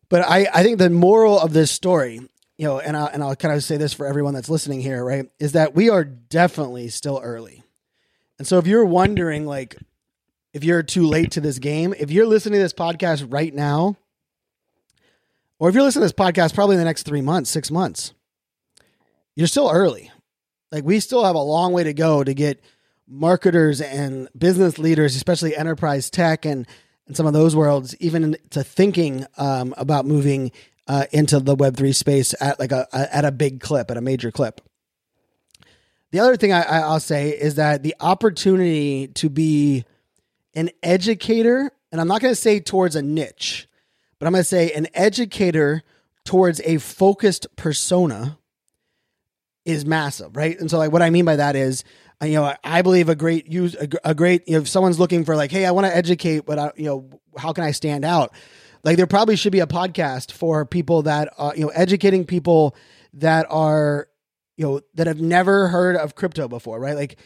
But 0.09 0.23
I 0.29 0.49
I 0.53 0.63
think 0.63 0.79
the 0.79 0.91
moral 0.91 1.39
of 1.39 1.53
this 1.53 1.71
story, 1.71 2.21
you 2.57 2.67
know, 2.67 2.79
and 2.79 2.97
I 2.97 3.07
and 3.07 3.23
I'll 3.23 3.37
kind 3.37 3.55
of 3.55 3.65
say 3.65 3.77
this 3.77 3.93
for 3.93 4.07
everyone 4.07 4.35
that's 4.35 4.49
listening 4.49 4.81
here, 4.81 5.05
right, 5.05 5.27
is 5.39 5.53
that 5.53 5.75
we 5.75 5.91
are 5.91 6.05
definitely 6.05 6.89
still 6.89 7.21
early. 7.23 7.65
And 8.39 8.47
so 8.47 8.59
if 8.59 8.67
you're 8.67 8.85
wondering 8.85 9.47
like 9.47 9.77
if 10.53 10.63
you're 10.63 10.83
too 10.83 11.07
late 11.07 11.33
to 11.33 11.41
this 11.41 11.59
game, 11.59 11.95
if 11.99 12.11
you're 12.11 12.27
listening 12.27 12.59
to 12.59 12.63
this 12.63 12.73
podcast 12.73 13.27
right 13.33 13.53
now, 13.53 13.97
or 15.59 15.69
if 15.69 15.75
you're 15.75 15.85
listening 15.85 16.09
to 16.09 16.15
this 16.15 16.25
podcast, 16.25 16.55
probably 16.55 16.77
in 16.77 16.81
the 16.81 16.85
next 16.85 17.03
three 17.03 17.21
months, 17.21 17.51
six 17.51 17.71
months, 17.71 18.13
you're 19.35 19.49
still 19.49 19.71
early. 19.71 20.13
Like 20.71 20.85
we 20.85 21.01
still 21.01 21.25
have 21.25 21.35
a 21.35 21.41
long 21.41 21.73
way 21.73 21.85
to 21.85 21.93
go 21.93 22.23
to 22.23 22.35
get 22.35 22.63
marketers 23.09 23.81
and 23.81 24.29
business 24.37 24.79
leaders, 24.79 25.17
especially 25.17 25.57
enterprise 25.57 26.09
tech 26.09 26.45
and, 26.45 26.67
and 27.07 27.17
some 27.17 27.27
of 27.27 27.33
those 27.33 27.55
worlds, 27.55 27.97
even 28.01 28.37
to 28.51 28.63
thinking 28.63 29.27
um, 29.37 29.75
about 29.77 30.07
moving 30.07 30.53
uh, 30.87 31.07
into 31.13 31.41
the 31.41 31.55
Web 31.55 31.77
three 31.77 31.93
space 31.93 32.35
at 32.41 32.59
like 32.59 32.73
a, 32.73 32.87
a, 32.93 33.17
at 33.17 33.25
a 33.25 33.33
big 33.33 33.61
clip, 33.61 33.91
at 33.91 33.97
a 33.97 34.01
major 34.01 34.31
clip. 34.31 34.61
The 36.11 36.21
other 36.21 36.37
thing 36.37 36.53
I, 36.53 36.63
I'll 36.63 37.01
say 37.01 37.31
is 37.31 37.57
that 37.57 37.83
the 37.83 37.95
opportunity 38.01 39.09
to 39.09 39.29
be 39.29 39.85
an 40.55 40.71
educator, 40.83 41.73
and 41.91 42.01
I'm 42.01 42.07
not 42.09 42.21
going 42.21 42.33
to 42.33 42.41
say 42.41 42.61
towards 42.61 42.95
a 42.95 43.03
niche, 43.03 43.67
but 44.19 44.27
I'm 44.27 44.33
going 44.33 44.43
to 44.43 44.49
say 44.49 44.71
an 44.73 44.87
educator 44.95 45.83
towards 46.25 46.61
a 46.61 46.79
focused 46.79 47.49
persona 47.57 48.39
is 49.65 49.85
massive, 49.85 50.37
right? 50.37 50.59
And 50.59 50.71
so, 50.71 50.79
like, 50.79 50.93
what 50.93 51.03
I 51.03 51.11
mean 51.11 51.25
by 51.25 51.37
that 51.37 51.57
is, 51.57 51.85
uh, 52.23 52.27
you 52.27 52.35
know, 52.35 52.55
I 52.63 52.83
believe 52.83 53.09
a 53.09 53.17
great 53.17 53.49
use 53.49 53.75
a, 53.75 53.89
a 54.05 54.15
great, 54.15 54.47
you 54.47 54.55
know, 54.55 54.61
if 54.61 54.69
someone's 54.69 55.01
looking 55.01 55.25
for 55.25 55.37
like, 55.37 55.51
hey, 55.51 55.67
I 55.67 55.73
want 55.73 55.87
to 55.87 55.97
educate, 55.97 56.47
but 56.47 56.59
I, 56.59 56.73
you 56.77 56.85
know, 56.85 57.11
how 57.37 57.53
can 57.53 57.65
I 57.65 57.73
stand 57.73 58.05
out? 58.05 58.33
Like, 58.85 58.97
there 58.97 59.07
probably 59.07 59.37
should 59.37 59.53
be 59.53 59.61
a 59.61 59.67
podcast 59.67 60.31
for 60.31 60.65
people 60.65 61.03
that, 61.03 61.33
are, 61.39 61.55
you 61.57 61.63
know, 61.63 61.73
educating 61.75 62.25
people 62.25 62.77
that 63.15 63.47
are 63.51 64.09
you 64.57 64.65
know 64.67 64.81
that 64.95 65.07
have 65.07 65.21
never 65.21 65.69
heard 65.69 65.97
of 65.97 66.15
crypto 66.15 66.49
before, 66.49 66.79
right? 66.79 66.97
Like 66.97 67.19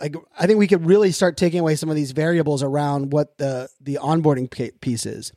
like 0.00 0.16
I 0.38 0.46
think 0.46 0.58
we 0.58 0.66
could 0.66 0.86
really 0.86 1.12
start 1.12 1.36
taking 1.36 1.60
away 1.60 1.76
some 1.76 1.88
of 1.88 1.96
these 1.96 2.12
variables 2.12 2.62
around 2.62 3.12
what 3.12 3.38
the 3.38 3.68
the 3.80 3.98
onboarding 4.00 4.50
piece 4.80 5.06
is. 5.06 5.32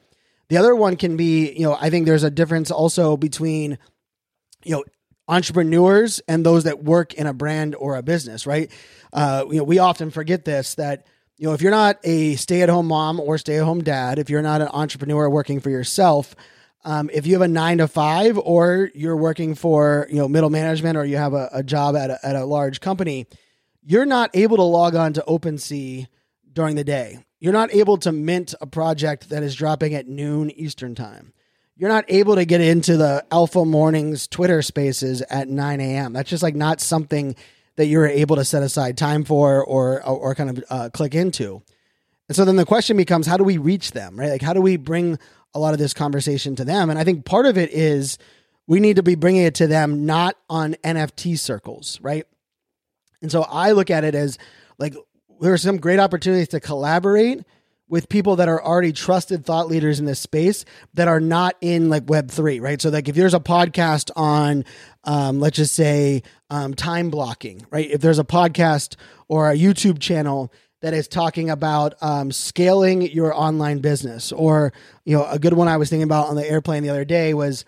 The 0.49 0.57
other 0.57 0.75
one 0.75 0.95
can 0.95 1.15
be, 1.15 1.51
you 1.51 1.63
know, 1.63 1.77
I 1.79 1.89
think 1.89 2.05
there's 2.05 2.23
a 2.23 2.31
difference 2.31 2.71
also 2.71 3.17
between 3.17 3.77
you 4.63 4.71
know 4.75 4.83
entrepreneurs 5.27 6.19
and 6.27 6.45
those 6.45 6.63
that 6.63 6.83
work 6.83 7.13
in 7.13 7.27
a 7.27 7.33
brand 7.33 7.75
or 7.75 7.95
a 7.95 8.03
business, 8.03 8.47
right? 8.47 8.71
Uh, 9.13 9.45
you 9.49 9.57
know, 9.57 9.63
we 9.63 9.79
often 9.79 10.09
forget 10.09 10.45
this 10.45 10.75
that 10.75 11.05
you 11.39 11.47
know 11.47 11.53
if 11.53 11.61
you're 11.61 11.71
not 11.71 11.97
a 12.03 12.35
stay-at-home 12.35 12.87
mom 12.87 13.19
or 13.19 13.37
stay-at-home 13.37 13.81
dad, 13.81 14.19
if 14.19 14.29
you're 14.29 14.41
not 14.41 14.61
an 14.61 14.67
entrepreneur 14.73 15.29
working 15.29 15.61
for 15.61 15.69
yourself, 15.69 16.35
um, 16.83 17.09
if 17.13 17.25
you 17.25 17.33
have 17.33 17.41
a 17.41 17.47
nine 17.47 17.77
to 17.77 17.87
five 17.87 18.37
or 18.37 18.91
you're 18.93 19.15
working 19.15 19.55
for 19.55 20.05
you 20.09 20.17
know 20.17 20.27
middle 20.27 20.49
management 20.49 20.97
or 20.97 21.05
you 21.05 21.15
have 21.15 21.33
a, 21.33 21.49
a 21.53 21.63
job 21.63 21.95
at 21.95 22.09
a, 22.09 22.19
at 22.25 22.35
a 22.35 22.43
large 22.43 22.81
company, 22.81 23.25
you're 23.81 24.05
not 24.05 24.29
able 24.33 24.57
to 24.57 24.63
log 24.63 24.95
on 24.95 25.13
to 25.13 25.23
OpenSea 25.27 26.07
during 26.51 26.75
the 26.75 26.83
day. 26.83 27.19
You're 27.39 27.53
not 27.53 27.73
able 27.73 27.95
to 27.99 28.11
mint 28.11 28.53
a 28.59 28.67
project 28.67 29.29
that 29.29 29.41
is 29.41 29.55
dropping 29.55 29.93
at 29.95 30.09
noon 30.09 30.51
Eastern 30.51 30.93
time. 30.93 31.31
You're 31.77 31.89
not 31.89 32.03
able 32.09 32.35
to 32.35 32.43
get 32.43 32.59
into 32.59 32.97
the 32.97 33.25
Alpha 33.31 33.63
Mornings 33.63 34.27
Twitter 34.27 34.61
spaces 34.61 35.21
at 35.21 35.47
9 35.47 35.79
a.m. 35.79 36.11
That's 36.11 36.29
just 36.29 36.43
like 36.43 36.55
not 36.55 36.81
something 36.81 37.37
that 37.79 37.87
you're 37.87 38.05
able 38.05 38.35
to 38.35 38.45
set 38.45 38.61
aside 38.61 38.97
time 38.97 39.23
for 39.23 39.63
or 39.63 40.03
or, 40.03 40.35
kind 40.35 40.49
of 40.51 40.63
uh, 40.69 40.89
click 40.93 41.15
into. 41.15 41.63
And 42.27 42.35
so 42.35 42.45
then 42.45 42.57
the 42.57 42.65
question 42.65 42.95
becomes, 42.95 43.25
how 43.25 43.37
do 43.37 43.43
we 43.43 43.57
reach 43.57 43.91
them, 43.91 44.19
right? 44.19 44.29
Like, 44.29 44.41
how 44.41 44.53
do 44.53 44.61
we 44.61 44.77
bring 44.77 45.17
a 45.53 45.59
lot 45.59 45.73
of 45.73 45.79
this 45.79 45.93
conversation 45.93 46.55
to 46.55 46.65
them. 46.65 46.89
And 46.89 46.99
I 46.99 47.03
think 47.03 47.25
part 47.25 47.45
of 47.45 47.57
it 47.57 47.71
is 47.71 48.17
we 48.67 48.79
need 48.79 48.97
to 48.97 49.03
be 49.03 49.15
bringing 49.15 49.43
it 49.43 49.55
to 49.55 49.67
them 49.67 50.05
not 50.05 50.35
on 50.49 50.75
NFT 50.83 51.39
circles, 51.39 51.99
right? 52.01 52.25
And 53.21 53.31
so 53.31 53.43
I 53.43 53.71
look 53.71 53.89
at 53.89 54.03
it 54.03 54.15
as 54.15 54.37
like 54.77 54.95
there 55.41 55.53
are 55.53 55.57
some 55.57 55.77
great 55.77 55.99
opportunities 55.99 56.49
to 56.49 56.59
collaborate 56.59 57.43
with 57.87 58.07
people 58.07 58.35
that 58.35 58.47
are 58.47 58.63
already 58.63 58.93
trusted 58.93 59.43
thought 59.45 59.67
leaders 59.67 59.99
in 59.99 60.05
this 60.05 60.19
space 60.19 60.63
that 60.93 61.07
are 61.07 61.19
not 61.19 61.55
in 61.59 61.89
like 61.89 62.07
web 62.07 62.29
3 62.29 62.59
right 62.59 62.79
so 62.79 62.89
like 62.89 63.09
if 63.09 63.15
there's 63.15 63.33
a 63.33 63.39
podcast 63.39 64.11
on 64.15 64.63
um, 65.03 65.39
let's 65.39 65.57
just 65.57 65.73
say 65.73 66.23
um, 66.49 66.73
time 66.73 67.09
blocking 67.09 67.65
right 67.71 67.89
if 67.89 68.01
there's 68.01 68.19
a 68.19 68.23
podcast 68.23 68.95
or 69.27 69.49
a 69.49 69.55
youtube 69.55 69.99
channel 69.99 70.51
that 70.81 70.93
is 70.93 71.07
talking 71.07 71.49
about 71.49 71.95
um, 72.01 72.31
scaling 72.31 73.01
your 73.01 73.33
online 73.33 73.79
business. 73.79 74.31
Or, 74.31 74.73
you 75.03 75.17
know, 75.17 75.25
a 75.25 75.39
good 75.39 75.53
one 75.53 75.67
I 75.67 75.77
was 75.77 75.89
thinking 75.89 76.03
about 76.03 76.27
on 76.27 76.35
the 76.35 76.49
airplane 76.49 76.83
the 76.83 76.89
other 76.89 77.05
day 77.05 77.33
was, 77.33 77.65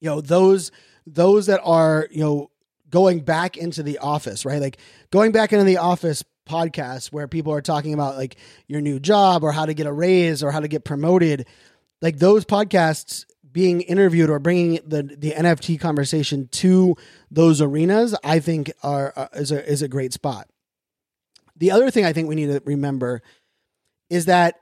you 0.00 0.08
know, 0.08 0.20
those 0.20 0.70
those 1.06 1.46
that 1.46 1.60
are, 1.64 2.08
you 2.10 2.20
know, 2.20 2.50
going 2.88 3.20
back 3.20 3.56
into 3.56 3.82
the 3.82 3.98
office, 3.98 4.44
right? 4.44 4.60
Like 4.60 4.78
going 5.10 5.32
back 5.32 5.52
into 5.52 5.64
the 5.64 5.78
office 5.78 6.24
podcasts 6.48 7.08
where 7.08 7.26
people 7.26 7.52
are 7.52 7.62
talking 7.62 7.94
about 7.94 8.16
like 8.16 8.36
your 8.68 8.80
new 8.80 9.00
job 9.00 9.42
or 9.42 9.50
how 9.50 9.66
to 9.66 9.74
get 9.74 9.86
a 9.86 9.92
raise 9.92 10.42
or 10.42 10.50
how 10.50 10.60
to 10.60 10.68
get 10.68 10.84
promoted. 10.84 11.46
Like 12.00 12.18
those 12.18 12.44
podcasts 12.44 13.24
being 13.54 13.80
interviewed 13.82 14.28
or 14.28 14.38
bringing 14.40 14.80
the 14.84 15.04
the 15.04 15.30
NFT 15.30 15.80
conversation 15.80 16.48
to 16.48 16.96
those 17.30 17.62
arenas, 17.62 18.14
I 18.22 18.40
think 18.40 18.70
are 18.82 19.14
uh, 19.16 19.28
is 19.32 19.52
a 19.52 19.66
is 19.66 19.80
a 19.80 19.88
great 19.88 20.12
spot. 20.12 20.48
The 21.56 21.70
other 21.70 21.90
thing 21.90 22.04
I 22.04 22.12
think 22.12 22.28
we 22.28 22.34
need 22.34 22.48
to 22.48 22.60
remember 22.66 23.22
is 24.10 24.26
that 24.26 24.56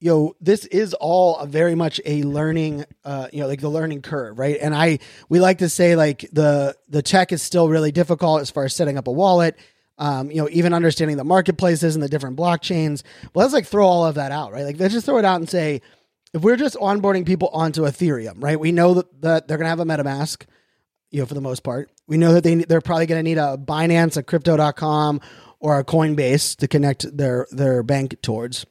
you 0.00 0.10
know 0.10 0.34
this 0.40 0.64
is 0.66 0.94
all 0.94 1.36
a 1.36 1.46
very 1.46 1.74
much 1.74 2.00
a 2.04 2.22
learning 2.22 2.86
uh 3.04 3.28
you 3.30 3.40
know 3.40 3.46
like 3.46 3.60
the 3.60 3.68
learning 3.68 4.02
curve 4.02 4.38
right? 4.38 4.58
And 4.60 4.74
i 4.74 4.98
we 5.28 5.38
like 5.38 5.58
to 5.58 5.68
say 5.68 5.94
like 5.94 6.28
the 6.32 6.76
the 6.88 7.02
tech 7.02 7.30
is 7.30 7.42
still 7.42 7.68
really 7.68 7.92
difficult 7.92 8.40
as 8.40 8.50
far 8.50 8.64
as 8.64 8.74
setting 8.74 8.96
up 8.98 9.06
a 9.06 9.12
wallet 9.12 9.56
um 9.98 10.30
you 10.30 10.38
know 10.38 10.48
even 10.50 10.72
understanding 10.72 11.18
the 11.18 11.24
marketplaces 11.24 11.94
and 11.94 12.02
the 12.02 12.08
different 12.08 12.38
blockchains. 12.38 13.02
Let's 13.34 13.52
like 13.52 13.66
throw 13.66 13.86
all 13.86 14.06
of 14.06 14.14
that 14.14 14.32
out 14.32 14.50
right? 14.50 14.64
Like 14.64 14.80
let's 14.80 14.94
just 14.94 15.04
throw 15.04 15.18
it 15.18 15.26
out 15.26 15.40
and 15.40 15.48
say 15.48 15.82
if 16.34 16.42
we're 16.42 16.56
just 16.56 16.76
onboarding 16.76 17.24
people 17.24 17.48
onto 17.52 17.82
ethereum 17.82 18.42
right 18.42 18.60
we 18.60 18.72
know 18.72 18.94
that, 18.94 19.22
that 19.22 19.48
they're 19.48 19.56
going 19.56 19.64
to 19.64 19.70
have 19.70 19.80
a 19.80 19.84
metamask 19.84 20.44
you 21.10 21.20
know 21.20 21.26
for 21.26 21.34
the 21.34 21.40
most 21.40 21.62
part 21.62 21.90
we 22.06 22.16
know 22.18 22.34
that 22.34 22.44
they 22.44 22.56
they're 22.56 22.80
probably 22.80 23.06
going 23.06 23.18
to 23.18 23.22
need 23.22 23.38
a 23.38 23.56
binance 23.56 24.16
a 24.16 24.22
crypto.com 24.22 25.20
or 25.64 25.78
a 25.78 25.84
Coinbase 25.84 26.56
to 26.56 26.68
connect 26.68 27.16
their 27.16 27.46
their 27.50 27.82
bank 27.82 28.20
towards. 28.20 28.66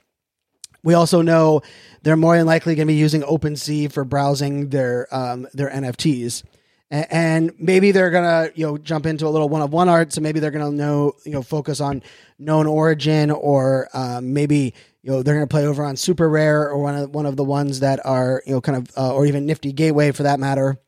We 0.83 0.93
also 0.93 1.23
know 1.23 1.61
they're 2.03 2.15
more 2.15 2.37
than 2.37 2.45
likely 2.45 2.75
going 2.75 2.87
to 2.87 2.93
be 2.93 2.99
using 2.99 3.23
OpenSea 3.23 3.91
for 3.91 4.05
browsing 4.05 4.69
their 4.69 5.07
um, 5.11 5.47
their 5.55 5.71
NFTs, 5.71 6.43
and, 6.91 7.07
and 7.09 7.51
maybe 7.57 7.91
they're 7.91 8.11
gonna 8.11 8.51
you 8.53 8.67
know 8.67 8.77
jump 8.77 9.07
into 9.07 9.25
a 9.25 9.29
little 9.29 9.49
one 9.49 9.63
of 9.63 9.73
one 9.73 9.89
art. 9.89 10.13
So 10.13 10.21
maybe 10.21 10.39
they're 10.39 10.51
gonna 10.51 10.69
know 10.69 11.13
you 11.25 11.31
know 11.31 11.41
focus 11.41 11.81
on 11.81 12.03
known 12.37 12.67
origin, 12.67 13.31
or 13.31 13.89
um, 13.95 14.33
maybe 14.33 14.75
you 15.03 15.11
know 15.11 15.21
they're 15.21 15.35
gonna 15.35 15.47
play 15.47 15.67
over 15.67 15.83
on 15.83 15.97
super 15.97 16.29
rare 16.29 16.69
or 16.69 16.81
one 16.81 16.95
of 16.95 17.09
one 17.11 17.25
of 17.25 17.35
the 17.35 17.43
ones 17.43 17.81
that 17.81 18.03
are 18.05 18.41
you 18.45 18.53
know 18.53 18.61
kind 18.61 18.77
of 18.77 18.97
uh, 18.97 19.13
or 19.13 19.25
even 19.25 19.45
Nifty 19.45 19.73
Gateway 19.73 20.11
for 20.11 20.23
that 20.23 20.39
matter. 20.39 20.79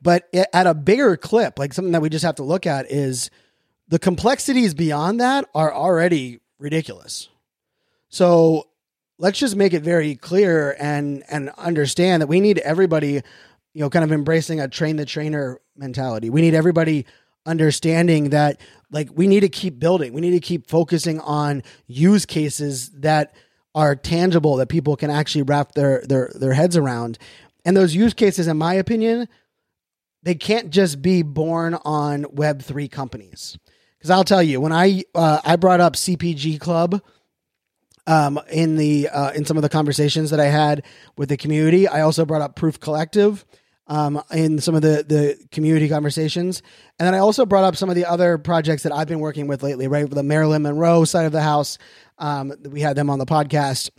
But 0.00 0.28
at 0.52 0.66
a 0.66 0.74
bigger 0.74 1.16
clip, 1.16 1.58
like 1.58 1.74
something 1.74 1.92
that 1.92 2.02
we 2.02 2.08
just 2.08 2.24
have 2.24 2.36
to 2.36 2.44
look 2.44 2.66
at 2.66 2.90
is 2.90 3.30
the 3.88 3.98
complexities 3.98 4.72
beyond 4.72 5.20
that 5.20 5.48
are 5.54 5.74
already 5.74 6.38
ridiculous. 6.58 7.28
So 8.08 8.68
let's 9.18 9.38
just 9.38 9.56
make 9.56 9.74
it 9.74 9.82
very 9.82 10.14
clear 10.14 10.76
and 10.78 11.24
and 11.28 11.50
understand 11.58 12.22
that 12.22 12.28
we 12.28 12.40
need 12.40 12.58
everybody, 12.58 13.12
you 13.74 13.80
know, 13.80 13.90
kind 13.90 14.04
of 14.04 14.12
embracing 14.12 14.60
a 14.60 14.68
train 14.68 14.96
the 14.96 15.04
trainer 15.04 15.60
mentality. 15.76 16.30
We 16.30 16.40
need 16.40 16.54
everybody 16.54 17.04
understanding 17.46 18.30
that 18.30 18.60
like 18.90 19.08
we 19.14 19.26
need 19.26 19.40
to 19.40 19.48
keep 19.48 19.78
building. 19.78 20.12
We 20.12 20.20
need 20.20 20.32
to 20.32 20.40
keep 20.40 20.68
focusing 20.68 21.20
on 21.20 21.62
use 21.86 22.26
cases 22.26 22.90
that 22.90 23.34
are 23.74 23.94
tangible 23.94 24.56
that 24.56 24.68
people 24.68 24.96
can 24.96 25.10
actually 25.10 25.42
wrap 25.42 25.72
their 25.72 26.02
their 26.06 26.30
their 26.34 26.52
heads 26.52 26.76
around. 26.76 27.18
And 27.64 27.76
those 27.76 27.94
use 27.94 28.14
cases 28.14 28.46
in 28.46 28.56
my 28.56 28.74
opinion, 28.74 29.28
they 30.22 30.34
can't 30.34 30.70
just 30.70 31.02
be 31.02 31.22
born 31.22 31.74
on 31.84 32.24
web3 32.24 32.90
companies 32.90 33.58
because 33.98 34.10
I'll 34.10 34.24
tell 34.24 34.42
you 34.42 34.60
when 34.60 34.72
I 34.72 35.04
uh, 35.14 35.40
I 35.44 35.56
brought 35.56 35.80
up 35.80 35.94
CPG 35.94 36.60
Club 36.60 37.02
um, 38.06 38.40
in 38.50 38.76
the 38.76 39.08
uh, 39.08 39.32
in 39.32 39.44
some 39.44 39.56
of 39.56 39.62
the 39.62 39.68
conversations 39.68 40.30
that 40.30 40.40
I 40.40 40.46
had 40.46 40.84
with 41.16 41.28
the 41.28 41.36
community. 41.36 41.86
I 41.86 42.00
also 42.00 42.24
brought 42.24 42.42
up 42.42 42.56
Proof 42.56 42.80
Collective 42.80 43.44
um, 43.88 44.22
in 44.30 44.58
some 44.60 44.74
of 44.74 44.82
the 44.82 45.04
the 45.06 45.38
community 45.50 45.88
conversations, 45.88 46.62
and 46.98 47.06
then 47.06 47.14
I 47.14 47.18
also 47.18 47.44
brought 47.44 47.64
up 47.64 47.76
some 47.76 47.88
of 47.88 47.96
the 47.96 48.04
other 48.04 48.38
projects 48.38 48.84
that 48.84 48.92
I've 48.92 49.08
been 49.08 49.20
working 49.20 49.46
with 49.46 49.62
lately. 49.62 49.88
Right, 49.88 50.08
the 50.08 50.22
Marilyn 50.22 50.62
Monroe 50.62 51.04
side 51.04 51.26
of 51.26 51.32
the 51.32 51.42
house. 51.42 51.78
Um, 52.18 52.52
we 52.64 52.80
had 52.80 52.96
them 52.96 53.10
on 53.10 53.18
the 53.18 53.26
podcast. 53.26 53.90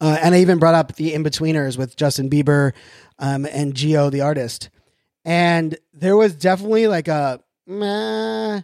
Uh, 0.00 0.16
and 0.22 0.34
I 0.34 0.40
even 0.40 0.58
brought 0.58 0.74
up 0.74 0.94
the 0.94 1.12
Inbetweeners 1.12 1.76
with 1.76 1.94
Justin 1.94 2.30
Bieber 2.30 2.72
um, 3.18 3.44
and 3.44 3.74
Geo, 3.74 4.08
the 4.08 4.22
artist. 4.22 4.70
And 5.26 5.76
there 5.92 6.16
was 6.16 6.34
definitely 6.34 6.88
like 6.88 7.06
a 7.08 7.40
meh, 7.66 8.62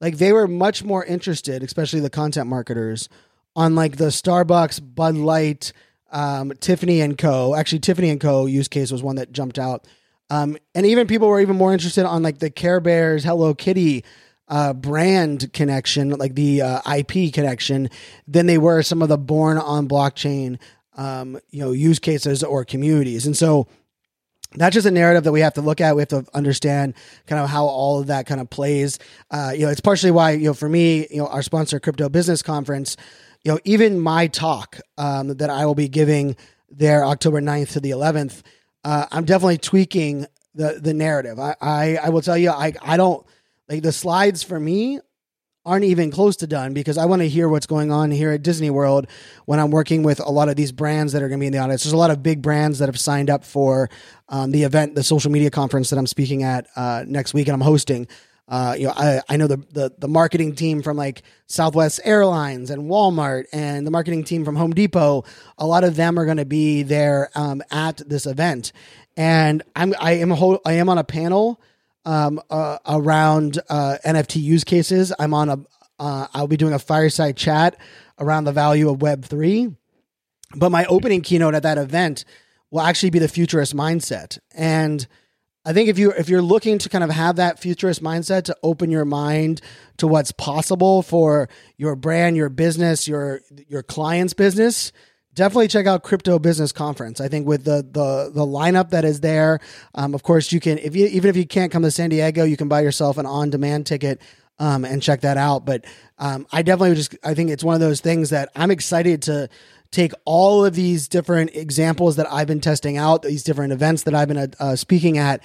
like 0.00 0.16
they 0.16 0.32
were 0.32 0.48
much 0.48 0.82
more 0.82 1.04
interested, 1.04 1.62
especially 1.62 2.00
the 2.00 2.08
content 2.08 2.48
marketers, 2.48 3.08
on 3.54 3.74
like 3.74 3.96
the 3.96 4.06
Starbucks, 4.06 4.80
Bud 4.94 5.16
Light, 5.16 5.72
um, 6.10 6.52
Tiffany 6.60 7.00
and 7.00 7.16
Co. 7.16 7.54
Actually, 7.54 7.80
Tiffany 7.80 8.10
and 8.10 8.20
Co. 8.20 8.46
use 8.46 8.68
case 8.68 8.90
was 8.90 9.02
one 9.02 9.16
that 9.16 9.32
jumped 9.32 9.58
out. 9.58 9.86
Um, 10.30 10.56
and 10.74 10.84
even 10.84 11.06
people 11.06 11.28
were 11.28 11.40
even 11.40 11.56
more 11.56 11.72
interested 11.72 12.04
on 12.04 12.22
like 12.22 12.38
the 12.38 12.50
Care 12.50 12.80
Bears, 12.80 13.24
Hello 13.24 13.54
Kitty 13.54 14.04
uh, 14.48 14.72
brand 14.72 15.52
connection, 15.52 16.10
like 16.10 16.34
the 16.34 16.62
uh, 16.62 16.96
IP 16.96 17.32
connection, 17.32 17.90
than 18.26 18.46
they 18.46 18.58
were 18.58 18.82
some 18.82 19.02
of 19.02 19.08
the 19.08 19.18
born 19.18 19.58
on 19.58 19.88
blockchain 19.88 20.58
um, 20.98 21.38
you 21.50 21.60
know, 21.60 21.70
use 21.70 21.98
cases 21.98 22.42
or 22.42 22.64
communities. 22.64 23.24
And 23.24 23.36
so 23.36 23.68
that's 24.54 24.74
just 24.74 24.86
a 24.86 24.90
narrative 24.90 25.24
that 25.24 25.32
we 25.32 25.40
have 25.40 25.54
to 25.54 25.60
look 25.60 25.80
at. 25.80 25.94
We 25.94 26.02
have 26.02 26.08
to 26.08 26.26
understand 26.34 26.94
kind 27.26 27.40
of 27.40 27.48
how 27.48 27.66
all 27.66 28.00
of 28.00 28.08
that 28.08 28.26
kind 28.26 28.40
of 28.40 28.50
plays. 28.50 28.98
Uh, 29.30 29.52
you 29.54 29.64
know, 29.64 29.70
it's 29.70 29.80
partially 29.80 30.10
why, 30.10 30.32
you 30.32 30.46
know, 30.46 30.54
for 30.54 30.68
me, 30.68 31.06
you 31.10 31.18
know, 31.18 31.28
our 31.28 31.42
sponsor, 31.42 31.78
Crypto 31.78 32.08
Business 32.08 32.42
Conference, 32.42 32.96
you 33.44 33.52
know, 33.52 33.58
even 33.64 34.00
my 34.00 34.26
talk 34.26 34.80
um, 34.96 35.28
that 35.36 35.50
I 35.50 35.66
will 35.66 35.74
be 35.74 35.88
giving 35.88 36.36
there 36.70 37.04
October 37.04 37.40
9th 37.40 37.72
to 37.72 37.80
the 37.80 37.90
11th, 37.90 38.42
uh, 38.84 39.06
I'm 39.10 39.24
definitely 39.24 39.58
tweaking 39.58 40.26
the 40.54 40.78
the 40.82 40.94
narrative. 40.94 41.38
I, 41.38 41.54
I, 41.60 41.96
I 41.96 42.08
will 42.08 42.22
tell 42.22 42.36
you, 42.36 42.50
I, 42.50 42.72
I 42.82 42.96
don't 42.96 43.24
like 43.68 43.82
the 43.82 43.92
slides 43.92 44.42
for 44.42 44.58
me 44.58 45.00
aren't 45.68 45.84
even 45.84 46.10
close 46.10 46.36
to 46.36 46.46
done 46.46 46.72
because 46.72 46.96
I 46.96 47.04
want 47.04 47.20
to 47.20 47.28
hear 47.28 47.46
what's 47.46 47.66
going 47.66 47.92
on 47.92 48.10
here 48.10 48.30
at 48.30 48.42
Disney 48.42 48.70
World 48.70 49.06
when 49.44 49.60
I'm 49.60 49.70
working 49.70 50.02
with 50.02 50.18
a 50.18 50.30
lot 50.30 50.48
of 50.48 50.56
these 50.56 50.72
brands 50.72 51.12
that 51.12 51.22
are 51.22 51.28
going 51.28 51.38
to 51.38 51.42
be 51.42 51.46
in 51.48 51.52
the 51.52 51.58
audience. 51.58 51.84
There's 51.84 51.92
a 51.92 51.98
lot 51.98 52.10
of 52.10 52.22
big 52.22 52.40
brands 52.40 52.78
that 52.78 52.88
have 52.88 52.98
signed 52.98 53.28
up 53.28 53.44
for 53.44 53.90
um, 54.30 54.50
the 54.50 54.62
event, 54.62 54.94
the 54.94 55.02
social 55.02 55.30
media 55.30 55.50
conference 55.50 55.90
that 55.90 55.98
I'm 55.98 56.06
speaking 56.06 56.42
at 56.42 56.66
uh, 56.74 57.04
next 57.06 57.34
week 57.34 57.48
and 57.48 57.54
I'm 57.54 57.60
hosting. 57.60 58.08
Uh, 58.48 58.74
you 58.78 58.86
know, 58.86 58.94
I, 58.96 59.20
I 59.28 59.36
know 59.36 59.46
the, 59.46 59.58
the 59.72 59.92
the 59.98 60.08
marketing 60.08 60.54
team 60.54 60.80
from 60.80 60.96
like 60.96 61.22
Southwest 61.46 62.00
Airlines 62.04 62.70
and 62.70 62.84
Walmart 62.84 63.44
and 63.52 63.86
the 63.86 63.90
marketing 63.90 64.24
team 64.24 64.44
from 64.44 64.56
Home 64.56 64.72
Depot. 64.72 65.24
A 65.58 65.66
lot 65.66 65.84
of 65.84 65.96
them 65.96 66.18
are 66.18 66.24
going 66.24 66.38
to 66.38 66.46
be 66.46 66.82
there 66.82 67.30
um, 67.34 67.62
at 67.70 67.98
this 68.08 68.24
event, 68.24 68.72
and 69.18 69.62
I'm 69.76 69.94
I 70.00 70.12
am 70.12 70.32
a 70.32 70.34
whole, 70.34 70.60
I 70.64 70.74
am 70.74 70.88
on 70.88 70.96
a 70.96 71.04
panel 71.04 71.60
um, 72.06 72.40
uh, 72.48 72.78
around 72.86 73.60
uh, 73.68 73.98
NFT 74.04 74.40
use 74.40 74.64
cases. 74.64 75.12
I'm 75.18 75.34
on 75.34 75.48
a 75.50 75.58
uh, 75.98 76.28
I'll 76.32 76.48
be 76.48 76.56
doing 76.56 76.72
a 76.72 76.78
fireside 76.78 77.36
chat 77.36 77.76
around 78.18 78.44
the 78.44 78.52
value 78.52 78.88
of 78.88 79.02
Web 79.02 79.26
three, 79.26 79.74
but 80.56 80.70
my 80.70 80.86
opening 80.86 81.20
keynote 81.20 81.54
at 81.54 81.64
that 81.64 81.76
event 81.76 82.24
will 82.70 82.80
actually 82.80 83.10
be 83.10 83.18
the 83.18 83.28
futurist 83.28 83.76
mindset 83.76 84.38
and 84.54 85.06
I 85.68 85.74
think 85.74 85.90
if 85.90 85.98
you 85.98 86.12
if 86.12 86.30
you're 86.30 86.40
looking 86.40 86.78
to 86.78 86.88
kind 86.88 87.04
of 87.04 87.10
have 87.10 87.36
that 87.36 87.58
futurist 87.58 88.02
mindset 88.02 88.44
to 88.44 88.56
open 88.62 88.90
your 88.90 89.04
mind 89.04 89.60
to 89.98 90.06
what's 90.06 90.32
possible 90.32 91.02
for 91.02 91.50
your 91.76 91.94
brand, 91.94 92.38
your 92.38 92.48
business, 92.48 93.06
your 93.06 93.42
your 93.68 93.82
client's 93.82 94.32
business, 94.32 94.92
definitely 95.34 95.68
check 95.68 95.86
out 95.86 96.02
Crypto 96.04 96.38
Business 96.38 96.72
Conference. 96.72 97.20
I 97.20 97.28
think 97.28 97.46
with 97.46 97.64
the 97.64 97.82
the 97.82 98.30
the 98.32 98.46
lineup 98.46 98.88
that 98.90 99.04
is 99.04 99.20
there, 99.20 99.60
um, 99.94 100.14
of 100.14 100.22
course 100.22 100.52
you 100.52 100.58
can 100.58 100.78
if 100.78 100.96
you 100.96 101.06
even 101.08 101.28
if 101.28 101.36
you 101.36 101.46
can't 101.46 101.70
come 101.70 101.82
to 101.82 101.90
San 101.90 102.08
Diego, 102.08 102.44
you 102.44 102.56
can 102.56 102.68
buy 102.68 102.80
yourself 102.80 103.18
an 103.18 103.26
on 103.26 103.50
demand 103.50 103.84
ticket. 103.86 104.22
Um, 104.60 104.84
and 104.84 105.00
check 105.00 105.20
that 105.20 105.36
out. 105.36 105.64
But 105.64 105.84
um, 106.18 106.44
I 106.50 106.62
definitely 106.62 106.96
just 106.96 107.16
I 107.22 107.34
think 107.34 107.50
it's 107.50 107.62
one 107.62 107.74
of 107.74 107.80
those 107.80 108.00
things 108.00 108.30
that 108.30 108.48
I'm 108.56 108.72
excited 108.72 109.22
to 109.22 109.48
take 109.90 110.12
all 110.24 110.64
of 110.64 110.74
these 110.74 111.08
different 111.08 111.50
examples 111.54 112.16
that 112.16 112.30
I've 112.30 112.46
been 112.46 112.60
testing 112.60 112.96
out, 112.96 113.22
these 113.22 113.42
different 113.42 113.72
events 113.72 114.02
that 114.04 114.14
I've 114.14 114.28
been 114.28 114.52
uh, 114.58 114.76
speaking 114.76 115.18
at, 115.18 115.42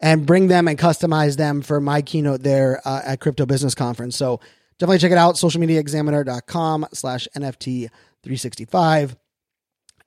and 0.00 0.26
bring 0.26 0.48
them 0.48 0.68
and 0.68 0.78
customize 0.78 1.36
them 1.36 1.62
for 1.62 1.80
my 1.80 2.02
keynote 2.02 2.42
there 2.42 2.80
uh, 2.84 3.02
at 3.04 3.20
Crypto 3.20 3.46
Business 3.46 3.74
Conference. 3.74 4.16
So 4.16 4.40
definitely 4.78 4.98
check 4.98 5.12
it 5.12 5.18
out, 5.18 5.36
socialmediaexaminer.com 5.36 6.86
slash 6.92 7.26
NFT 7.34 7.88
365. 8.22 9.16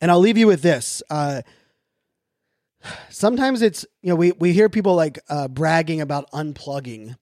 And 0.01 0.11
I'll 0.11 0.19
leave 0.19 0.37
you 0.37 0.47
with 0.47 0.61
this. 0.61 1.01
Uh, 1.09 1.41
sometimes 3.09 3.61
it's, 3.61 3.85
you 4.01 4.09
know, 4.09 4.15
we, 4.15 4.31
we 4.33 4.53
hear 4.53 4.69
people 4.69 4.95
like 4.95 5.19
uh, 5.29 5.47
bragging 5.47 6.01
about 6.01 6.29
unplugging 6.31 7.15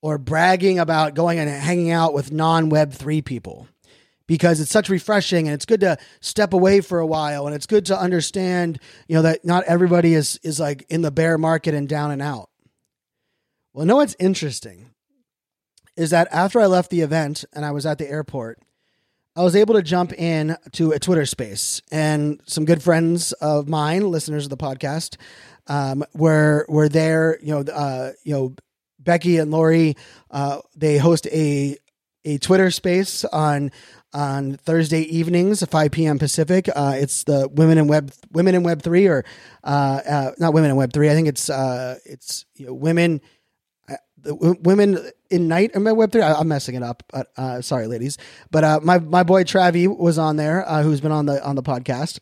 or 0.00 0.18
bragging 0.18 0.78
about 0.78 1.14
going 1.14 1.38
and 1.38 1.50
hanging 1.50 1.90
out 1.90 2.14
with 2.14 2.32
non 2.32 2.70
Web3 2.70 3.24
people 3.24 3.68
because 4.26 4.60
it's 4.60 4.70
such 4.70 4.88
refreshing 4.88 5.46
and 5.46 5.54
it's 5.54 5.64
good 5.64 5.80
to 5.80 5.96
step 6.20 6.52
away 6.52 6.80
for 6.80 6.98
a 6.98 7.06
while 7.06 7.46
and 7.46 7.54
it's 7.54 7.66
good 7.66 7.86
to 7.86 7.98
understand, 7.98 8.80
you 9.08 9.14
know, 9.14 9.22
that 9.22 9.44
not 9.44 9.64
everybody 9.64 10.14
is 10.14 10.38
is 10.42 10.58
like 10.58 10.84
in 10.88 11.02
the 11.02 11.10
bear 11.10 11.38
market 11.38 11.74
and 11.74 11.88
down 11.88 12.10
and 12.10 12.22
out. 12.22 12.50
Well, 13.72 13.86
know 13.86 13.96
what's 13.96 14.16
interesting 14.18 14.90
is 15.96 16.10
that 16.10 16.28
after 16.30 16.60
I 16.60 16.66
left 16.66 16.90
the 16.90 17.00
event 17.00 17.44
and 17.52 17.64
I 17.64 17.70
was 17.70 17.86
at 17.86 17.98
the 17.98 18.08
airport, 18.08 18.58
I 19.34 19.42
was 19.42 19.54
able 19.54 19.74
to 19.74 19.82
jump 19.82 20.12
in 20.14 20.56
to 20.72 20.92
a 20.92 20.98
Twitter 20.98 21.26
space 21.26 21.82
and 21.92 22.40
some 22.46 22.64
good 22.64 22.82
friends 22.82 23.32
of 23.32 23.68
mine, 23.68 24.10
listeners 24.10 24.44
of 24.44 24.50
the 24.50 24.56
podcast, 24.56 25.16
um, 25.66 26.04
were 26.14 26.64
were 26.68 26.88
there. 26.88 27.38
You 27.42 27.54
know, 27.54 27.72
uh, 27.72 28.12
you 28.24 28.34
know, 28.34 28.54
Becky 28.98 29.36
and 29.36 29.50
Lori, 29.50 29.94
uh, 30.30 30.60
they 30.74 30.96
host 30.96 31.26
a 31.26 31.76
a 32.24 32.38
Twitter 32.38 32.70
space 32.70 33.24
on 33.26 33.70
on 34.12 34.56
Thursday 34.56 35.02
evenings, 35.02 35.62
5 35.62 35.90
p.m. 35.90 36.18
Pacific. 36.18 36.68
Uh, 36.74 36.94
it's 36.96 37.24
the 37.24 37.48
Women 37.48 37.78
in 37.78 37.86
Web 37.88 38.12
Women 38.32 38.54
in 38.54 38.62
Web 38.62 38.82
three 38.82 39.06
or 39.06 39.24
uh, 39.64 40.00
uh, 40.08 40.30
not 40.38 40.54
Women 40.54 40.70
in 40.70 40.76
Web 40.76 40.92
three. 40.92 41.10
I 41.10 41.14
think 41.14 41.28
it's 41.28 41.50
uh, 41.50 41.98
it's 42.04 42.44
you 42.54 42.66
know, 42.66 42.74
women. 42.74 43.20
Uh, 43.88 43.94
the 44.18 44.30
w- 44.30 44.56
women 44.62 44.98
in 45.30 45.48
night 45.48 45.72
in 45.74 45.84
web 45.84 46.10
three. 46.10 46.22
I, 46.22 46.40
am 46.40 46.48
messing 46.48 46.74
it 46.74 46.82
up, 46.82 47.04
but 47.12 47.28
uh, 47.36 47.60
sorry, 47.60 47.86
ladies. 47.86 48.18
But 48.50 48.82
my 48.82 48.98
my 48.98 49.22
boy 49.22 49.44
Travie 49.44 49.86
was 49.86 50.18
on 50.18 50.36
there, 50.36 50.62
who's 50.82 51.00
been 51.00 51.12
on 51.12 51.26
the 51.26 51.44
on 51.44 51.54
the 51.54 51.62
podcast, 51.62 52.20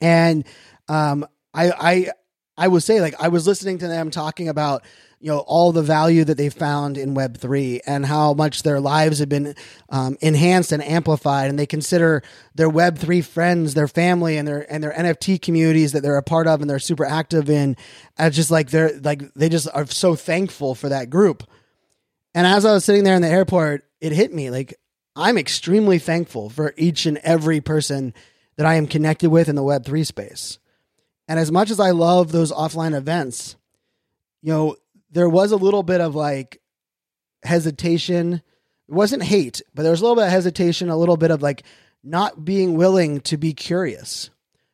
and 0.00 0.46
um, 0.88 1.26
I 1.54 1.70
I 1.70 2.10
I 2.58 2.66
would 2.66 2.82
say 2.82 3.00
like 3.00 3.14
I 3.20 3.28
was 3.28 3.46
listening 3.46 3.78
to 3.78 3.88
them 3.88 4.10
talking 4.10 4.48
about 4.48 4.82
you 5.20 5.30
know 5.30 5.38
all 5.38 5.70
the 5.70 5.82
value 5.82 6.24
that 6.24 6.36
they 6.36 6.48
found 6.48 6.98
in 6.98 7.14
web 7.14 7.38
3 7.38 7.82
and 7.86 8.04
how 8.04 8.34
much 8.34 8.64
their 8.64 8.80
lives 8.80 9.20
have 9.20 9.28
been 9.28 9.54
um, 9.90 10.18
enhanced 10.20 10.72
and 10.72 10.82
amplified. 10.82 11.50
And 11.50 11.58
they 11.58 11.66
consider 11.66 12.22
their 12.56 12.68
web 12.68 12.98
3 12.98 13.20
friends 13.22 13.74
their 13.74 13.86
family 13.86 14.36
and 14.36 14.46
their 14.46 14.70
and 14.70 14.82
their 14.82 14.92
nft 14.92 15.40
communities 15.40 15.92
that 15.92 16.02
they're 16.02 16.16
a 16.16 16.22
part 16.22 16.48
of 16.48 16.60
and 16.60 16.68
they're 16.68 16.80
super 16.80 17.06
active 17.06 17.48
in 17.48 17.76
as 18.18 18.34
just 18.34 18.50
like 18.50 18.70
they're 18.70 18.98
like 19.00 19.32
they 19.34 19.48
just 19.48 19.68
are 19.72 19.86
so 19.86 20.16
thankful 20.16 20.74
for 20.74 20.88
that 20.88 21.08
group. 21.08 21.44
And 22.34 22.46
as 22.46 22.64
i 22.64 22.72
was 22.72 22.84
sitting 22.84 23.04
there 23.04 23.16
in 23.16 23.22
the 23.22 23.28
airport 23.28 23.84
it 24.00 24.12
hit 24.12 24.34
me 24.34 24.50
like 24.50 24.74
i'm 25.16 25.38
extremely 25.38 25.98
thankful 25.98 26.50
for 26.50 26.74
each 26.76 27.06
and 27.06 27.18
every 27.18 27.60
person 27.60 28.14
that 28.56 28.66
i 28.66 28.74
am 28.74 28.86
connected 28.86 29.30
with 29.30 29.48
in 29.48 29.56
the 29.56 29.62
web 29.62 29.84
3 29.84 30.04
space 30.04 30.58
and 31.28 31.38
as 31.38 31.52
much 31.52 31.70
as 31.70 31.78
i 31.78 31.90
love 31.90 32.32
those 32.32 32.50
offline 32.50 32.96
events 32.96 33.56
you 34.42 34.52
know 34.52 34.74
there 35.10 35.28
was 35.28 35.52
a 35.52 35.56
little 35.56 35.82
bit 35.82 36.00
of 36.00 36.14
like 36.14 36.60
hesitation. 37.42 38.34
It 38.88 38.94
wasn't 38.94 39.22
hate, 39.22 39.62
but 39.74 39.82
there 39.82 39.90
was 39.90 40.00
a 40.00 40.04
little 40.04 40.16
bit 40.16 40.26
of 40.26 40.30
hesitation, 40.30 40.88
a 40.88 40.96
little 40.96 41.16
bit 41.16 41.30
of 41.30 41.42
like 41.42 41.62
not 42.02 42.44
being 42.44 42.76
willing 42.76 43.20
to 43.22 43.36
be 43.36 43.52
curious, 43.52 44.30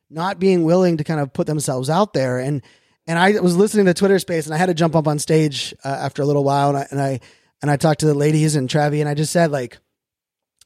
not 0.09 0.39
being 0.39 0.63
willing 0.63 0.97
to 0.97 1.03
kind 1.03 1.19
of 1.19 1.33
put 1.33 1.47
themselves 1.47 1.89
out 1.89 2.13
there. 2.13 2.39
And 2.39 2.61
and 3.07 3.19
I 3.19 3.39
was 3.39 3.55
listening 3.55 3.85
to 3.85 3.93
Twitter 3.93 4.17
Space, 4.19 4.45
and 4.45 4.55
I 4.55 4.57
had 4.57 4.67
to 4.67 4.73
jump 4.73 4.95
up 4.95 5.07
on 5.07 5.19
stage 5.19 5.73
uh, 5.83 5.89
after 5.89 6.21
a 6.21 6.25
little 6.25 6.43
while, 6.43 6.69
and 6.69 6.77
I 6.77 6.87
and 6.91 7.01
I 7.01 7.19
and 7.61 7.71
I 7.71 7.77
talked 7.77 8.01
to 8.01 8.05
the 8.05 8.13
ladies 8.13 8.55
and 8.55 8.69
Travie, 8.69 8.99
and 8.99 9.09
I 9.09 9.13
just 9.13 9.31
said 9.31 9.51
like 9.51 9.77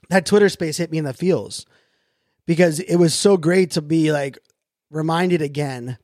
that 0.10 0.25
Twitter 0.25 0.49
Space 0.49 0.78
hit 0.78 0.91
me 0.91 0.97
in 0.97 1.06
the 1.06 1.13
feels 1.13 1.65
because 2.45 2.80
it 2.80 2.95
was 2.95 3.13
so 3.13 3.38
great 3.38 3.71
to 3.71 3.82
be 3.82 4.12
like 4.12 4.38
reminded 4.89 5.41
again 5.41 5.97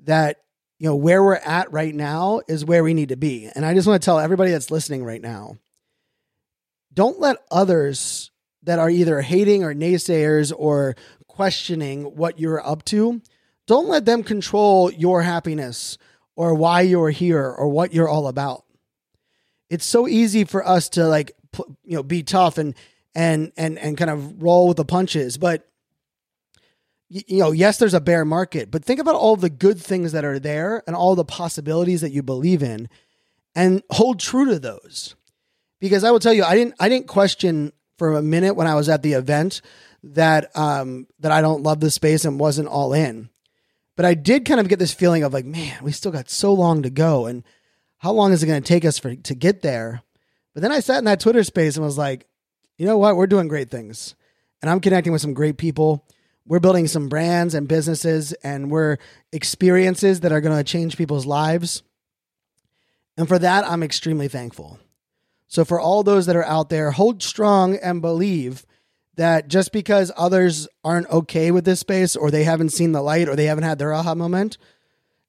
that 0.00 0.38
you 0.78 0.88
know, 0.88 0.96
where 0.96 1.22
we're 1.22 1.34
at 1.36 1.72
right 1.72 1.94
now 1.94 2.40
is 2.48 2.64
where 2.64 2.82
we 2.84 2.94
need 2.94 3.10
to 3.10 3.16
be. 3.16 3.48
And 3.54 3.64
I 3.64 3.74
just 3.74 3.86
want 3.86 4.02
to 4.02 4.04
tell 4.04 4.18
everybody 4.18 4.50
that's 4.50 4.70
listening 4.70 5.04
right 5.04 5.22
now 5.22 5.56
don't 6.92 7.18
let 7.20 7.38
others 7.50 8.30
that 8.62 8.78
are 8.78 8.90
either 8.90 9.20
hating 9.20 9.64
or 9.64 9.74
naysayers 9.74 10.52
or 10.56 10.94
questioning 11.26 12.04
what 12.04 12.38
you're 12.38 12.64
up 12.64 12.84
to, 12.84 13.20
don't 13.66 13.88
let 13.88 14.04
them 14.04 14.22
control 14.22 14.92
your 14.92 15.22
happiness 15.22 15.98
or 16.36 16.54
why 16.54 16.82
you're 16.82 17.10
here 17.10 17.44
or 17.44 17.68
what 17.68 17.92
you're 17.92 18.08
all 18.08 18.28
about. 18.28 18.64
It's 19.70 19.84
so 19.84 20.06
easy 20.06 20.44
for 20.44 20.66
us 20.66 20.88
to 20.90 21.06
like 21.06 21.32
you 21.82 21.96
know 21.96 22.02
be 22.02 22.22
tough 22.22 22.58
and 22.58 22.74
and 23.14 23.52
and 23.56 23.78
and 23.78 23.96
kind 23.96 24.10
of 24.10 24.42
roll 24.42 24.68
with 24.68 24.76
the 24.76 24.84
punches, 24.84 25.36
but 25.38 25.68
you 27.08 27.38
know, 27.38 27.52
yes, 27.52 27.78
there's 27.78 27.94
a 27.94 28.00
bear 28.00 28.24
market, 28.24 28.70
but 28.70 28.84
think 28.84 29.00
about 29.00 29.14
all 29.14 29.36
the 29.36 29.50
good 29.50 29.80
things 29.80 30.12
that 30.12 30.24
are 30.24 30.38
there 30.38 30.82
and 30.86 30.96
all 30.96 31.14
the 31.14 31.24
possibilities 31.24 32.00
that 32.00 32.12
you 32.12 32.22
believe 32.22 32.62
in 32.62 32.88
and 33.54 33.82
hold 33.90 34.20
true 34.20 34.46
to 34.46 34.58
those. 34.58 35.14
Because 35.80 36.02
I 36.02 36.10
will 36.10 36.20
tell 36.20 36.32
you, 36.32 36.44
I 36.44 36.54
didn't 36.54 36.74
I 36.80 36.88
didn't 36.88 37.08
question 37.08 37.72
for 37.98 38.14
a 38.14 38.22
minute 38.22 38.54
when 38.54 38.66
I 38.66 38.74
was 38.74 38.88
at 38.88 39.02
the 39.02 39.12
event 39.12 39.60
that 40.02 40.56
um 40.56 41.06
that 41.20 41.32
I 41.32 41.40
don't 41.40 41.62
love 41.62 41.80
the 41.80 41.90
space 41.90 42.24
and 42.24 42.40
wasn't 42.40 42.68
all 42.68 42.92
in. 42.92 43.28
But 43.96 44.06
I 44.06 44.14
did 44.14 44.44
kind 44.44 44.60
of 44.60 44.68
get 44.68 44.78
this 44.78 44.94
feeling 44.94 45.22
of 45.22 45.32
like, 45.32 45.44
man, 45.44 45.78
we 45.82 45.92
still 45.92 46.10
got 46.10 46.30
so 46.30 46.52
long 46.52 46.82
to 46.82 46.90
go 46.90 47.26
and 47.26 47.44
how 47.98 48.12
long 48.12 48.32
is 48.32 48.42
it 48.42 48.46
going 48.46 48.62
to 48.62 48.68
take 48.68 48.84
us 48.84 48.98
for 48.98 49.14
to 49.14 49.34
get 49.34 49.62
there? 49.62 50.02
But 50.52 50.62
then 50.62 50.72
I 50.72 50.80
sat 50.80 50.98
in 50.98 51.04
that 51.04 51.20
Twitter 51.20 51.44
space 51.44 51.76
and 51.76 51.84
was 51.84 51.98
like, 51.98 52.26
you 52.76 52.86
know 52.86 52.98
what? 52.98 53.16
We're 53.16 53.26
doing 53.26 53.48
great 53.48 53.70
things. 53.70 54.14
And 54.62 54.70
I'm 54.70 54.80
connecting 54.80 55.12
with 55.12 55.22
some 55.22 55.34
great 55.34 55.58
people 55.58 56.06
we're 56.46 56.60
building 56.60 56.86
some 56.86 57.08
brands 57.08 57.54
and 57.54 57.66
businesses 57.66 58.32
and 58.34 58.70
we're 58.70 58.98
experiences 59.32 60.20
that 60.20 60.32
are 60.32 60.40
going 60.40 60.56
to 60.56 60.64
change 60.64 60.96
people's 60.96 61.26
lives. 61.26 61.82
And 63.16 63.28
for 63.28 63.38
that, 63.38 63.64
I'm 63.68 63.82
extremely 63.82 64.28
thankful. 64.28 64.78
So, 65.46 65.64
for 65.64 65.78
all 65.78 66.02
those 66.02 66.26
that 66.26 66.36
are 66.36 66.44
out 66.44 66.68
there, 66.68 66.90
hold 66.90 67.22
strong 67.22 67.76
and 67.76 68.02
believe 68.02 68.66
that 69.16 69.48
just 69.48 69.72
because 69.72 70.10
others 70.16 70.66
aren't 70.82 71.08
okay 71.08 71.50
with 71.50 71.64
this 71.64 71.80
space 71.80 72.16
or 72.16 72.30
they 72.30 72.44
haven't 72.44 72.70
seen 72.70 72.92
the 72.92 73.02
light 73.02 73.28
or 73.28 73.36
they 73.36 73.44
haven't 73.44 73.64
had 73.64 73.78
their 73.78 73.92
aha 73.92 74.14
moment 74.14 74.58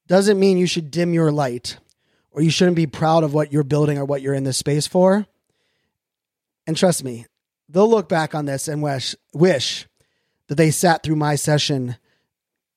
doesn't 0.07 0.39
mean 0.39 0.57
you 0.57 0.65
should 0.65 0.89
dim 0.89 1.13
your 1.13 1.31
light 1.31 1.77
or 2.31 2.41
you 2.41 2.49
shouldn't 2.49 2.75
be 2.75 2.87
proud 2.87 3.23
of 3.23 3.33
what 3.33 3.53
you're 3.53 3.63
building 3.63 3.97
or 3.97 4.05
what 4.05 4.21
you're 4.21 4.33
in 4.33 4.43
this 4.43 4.57
space 4.57 4.87
for. 4.87 5.27
And 6.67 6.75
trust 6.75 7.03
me, 7.03 7.27
they'll 7.69 7.89
look 7.89 8.09
back 8.09 8.33
on 8.33 8.45
this 8.45 8.67
and 8.67 8.81
wish 8.81 9.15
wish 9.33 9.87
that 10.47 10.55
they 10.55 10.71
sat 10.71 11.03
through 11.03 11.15
my 11.15 11.35
session 11.35 11.97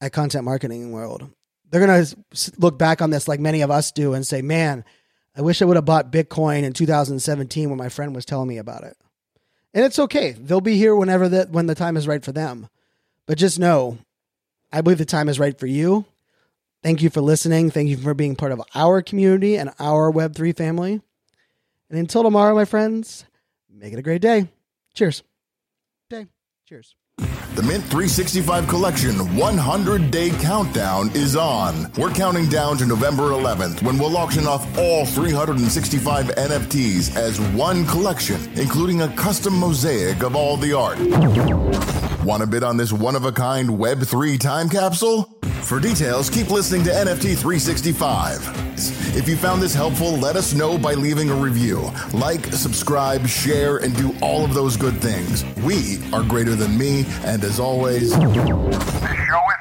at 0.00 0.12
Content 0.12 0.44
Marketing 0.44 0.92
World. 0.92 1.28
They're 1.70 1.84
going 1.84 2.04
to 2.04 2.52
look 2.58 2.78
back 2.78 3.02
on 3.02 3.10
this 3.10 3.28
like 3.28 3.40
many 3.40 3.60
of 3.60 3.70
us 3.70 3.92
do 3.92 4.14
and 4.14 4.26
say, 4.26 4.42
"Man, 4.42 4.84
I 5.36 5.42
wish 5.42 5.60
I 5.60 5.64
would 5.66 5.76
have 5.76 5.84
bought 5.84 6.12
Bitcoin 6.12 6.62
in 6.62 6.72
2017 6.72 7.68
when 7.68 7.78
my 7.78 7.88
friend 7.88 8.14
was 8.14 8.24
telling 8.24 8.48
me 8.48 8.58
about 8.58 8.84
it." 8.84 8.96
And 9.74 9.84
it's 9.84 9.98
okay. 9.98 10.32
They'll 10.32 10.60
be 10.60 10.76
here 10.76 10.96
whenever 10.96 11.28
that 11.28 11.50
when 11.50 11.66
the 11.66 11.74
time 11.74 11.96
is 11.96 12.08
right 12.08 12.24
for 12.24 12.32
them. 12.32 12.68
But 13.26 13.38
just 13.38 13.58
know, 13.58 13.98
I 14.72 14.80
believe 14.80 14.98
the 14.98 15.04
time 15.04 15.28
is 15.28 15.38
right 15.38 15.58
for 15.58 15.66
you. 15.66 16.06
Thank 16.82 17.02
you 17.02 17.10
for 17.10 17.20
listening. 17.20 17.70
Thank 17.70 17.88
you 17.88 17.96
for 17.96 18.14
being 18.14 18.36
part 18.36 18.52
of 18.52 18.62
our 18.74 19.02
community 19.02 19.56
and 19.56 19.70
our 19.78 20.12
Web3 20.12 20.56
family. 20.56 21.00
And 21.90 21.98
until 21.98 22.22
tomorrow, 22.22 22.54
my 22.54 22.64
friends, 22.64 23.24
make 23.70 23.92
it 23.92 23.98
a 23.98 24.02
great 24.02 24.22
day. 24.22 24.48
Cheers. 24.94 25.22
Day. 26.08 26.26
Cheers. 26.66 26.94
The 27.18 27.62
Mint 27.62 27.82
365 27.84 28.68
Collection 28.68 29.36
100 29.36 30.10
Day 30.12 30.30
Countdown 30.30 31.10
is 31.14 31.34
on. 31.34 31.90
We're 31.98 32.10
counting 32.10 32.48
down 32.48 32.76
to 32.78 32.86
November 32.86 33.30
11th 33.30 33.82
when 33.82 33.98
we'll 33.98 34.16
auction 34.16 34.46
off 34.46 34.64
all 34.78 35.04
365 35.04 36.26
NFTs 36.26 37.16
as 37.16 37.40
one 37.40 37.84
collection, 37.86 38.40
including 38.54 39.02
a 39.02 39.08
custom 39.16 39.58
mosaic 39.58 40.22
of 40.22 40.36
all 40.36 40.56
the 40.56 40.72
art. 40.72 40.98
Want 42.24 42.42
to 42.42 42.46
bid 42.46 42.62
on 42.62 42.76
this 42.76 42.92
one 42.92 43.16
of 43.16 43.24
a 43.24 43.32
kind 43.32 43.70
Web3 43.70 44.38
time 44.38 44.68
capsule? 44.68 45.37
For 45.62 45.80
details, 45.80 46.30
keep 46.30 46.50
listening 46.50 46.82
to 46.84 46.90
NFT 46.90 47.36
365. 47.36 49.16
If 49.16 49.28
you 49.28 49.36
found 49.36 49.60
this 49.60 49.74
helpful, 49.74 50.12
let 50.16 50.36
us 50.36 50.54
know 50.54 50.78
by 50.78 50.94
leaving 50.94 51.30
a 51.30 51.34
review. 51.34 51.90
Like, 52.12 52.46
subscribe, 52.46 53.26
share, 53.26 53.78
and 53.78 53.94
do 53.96 54.14
all 54.22 54.44
of 54.44 54.54
those 54.54 54.76
good 54.76 55.00
things. 55.00 55.44
We 55.62 55.98
are 56.12 56.22
greater 56.22 56.54
than 56.54 56.78
me, 56.78 57.04
and 57.24 57.44
as 57.44 57.60
always, 57.60 58.10
This 58.10 58.20
show 58.20 58.30
is 58.30 59.58